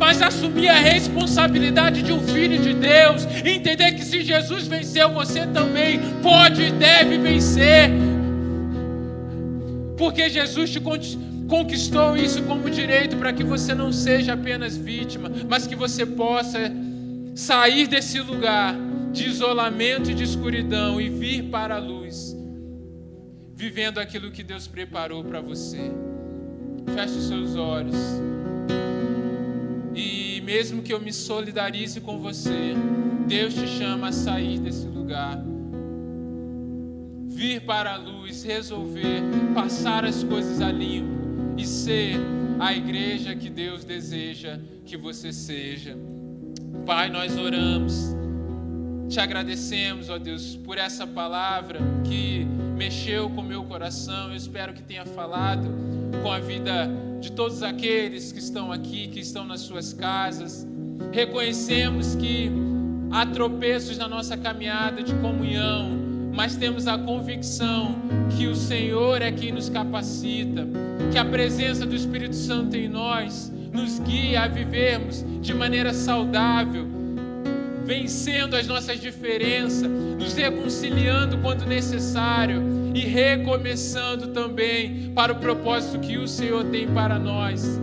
[0.00, 5.46] Mas assumir a responsabilidade de um filho de Deus, entender que se Jesus venceu, você
[5.46, 7.90] também pode e deve vencer,
[9.96, 10.80] porque Jesus te
[11.46, 16.58] conquistou isso como direito para que você não seja apenas vítima, mas que você possa
[17.36, 18.74] sair desse lugar
[19.14, 22.36] de isolamento e de escuridão e vir para a luz,
[23.54, 25.92] vivendo aquilo que Deus preparou para você.
[26.94, 27.96] Feche os seus olhos.
[29.94, 32.74] E mesmo que eu me solidarize com você,
[33.28, 35.42] Deus te chama a sair desse lugar.
[37.28, 39.22] vir para a luz, resolver,
[39.54, 42.16] passar as coisas a limpo e ser
[42.58, 45.96] a igreja que Deus deseja que você seja.
[46.86, 48.14] Pai, nós oramos,
[49.08, 52.46] te agradecemos, ó Deus, por essa palavra que
[52.76, 54.30] mexeu com o meu coração.
[54.30, 55.68] Eu espero que tenha falado
[56.22, 56.88] com a vida
[57.20, 60.66] de todos aqueles que estão aqui, que estão nas suas casas.
[61.12, 62.50] Reconhecemos que
[63.10, 65.90] há tropeços na nossa caminhada de comunhão,
[66.34, 67.96] mas temos a convicção
[68.36, 70.66] que o Senhor é quem nos capacita,
[71.12, 76.86] que a presença do Espírito Santo em nós nos guia a vivermos de maneira saudável,
[77.84, 82.62] vencendo as nossas diferenças, nos reconciliando quando necessário
[82.94, 87.78] e recomeçando também para o propósito que o Senhor tem para nós.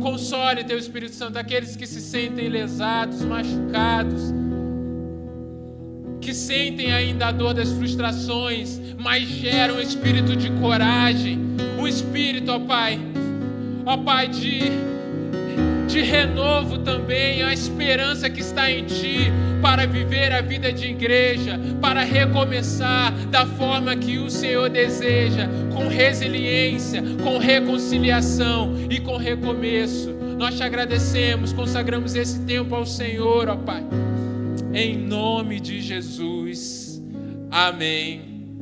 [0.00, 4.34] Console, Teu Espírito Santo, aqueles que se sentem lesados, machucados,
[6.20, 11.38] que sentem ainda a dor das frustrações, mas geram um espírito de coragem,
[11.78, 13.00] um espírito, ó Pai,
[13.84, 14.70] ó Pai, de,
[15.94, 19.30] de renovo também, a esperança que está em Ti
[19.62, 25.86] para viver a vida de igreja, para recomeçar da forma que o Senhor deseja, com
[25.86, 30.12] resiliência, com reconciliação e com recomeço.
[30.36, 33.84] Nós te agradecemos, consagramos esse tempo ao Senhor, ó Pai
[34.72, 37.00] em nome de Jesus.
[37.48, 38.58] Amém.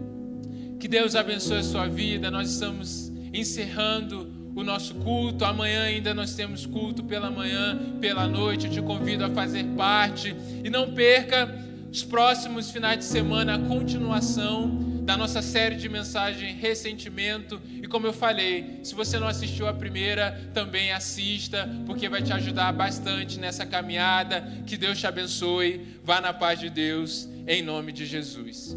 [0.78, 2.30] Que Deus abençoe a sua vida.
[2.30, 5.44] Nós estamos encerrando o nosso culto.
[5.44, 8.66] Amanhã ainda nós temos culto pela manhã, pela noite.
[8.66, 10.34] Eu te convido a fazer parte
[10.64, 11.48] e não perca
[11.90, 17.60] os próximos finais de semana a continuação da nossa série de mensagem Ressentimento.
[17.82, 22.32] E como eu falei, se você não assistiu a primeira, também assista, porque vai te
[22.32, 24.62] ajudar bastante nessa caminhada.
[24.66, 25.98] Que Deus te abençoe.
[26.04, 28.76] Vá na paz de Deus, em nome de Jesus.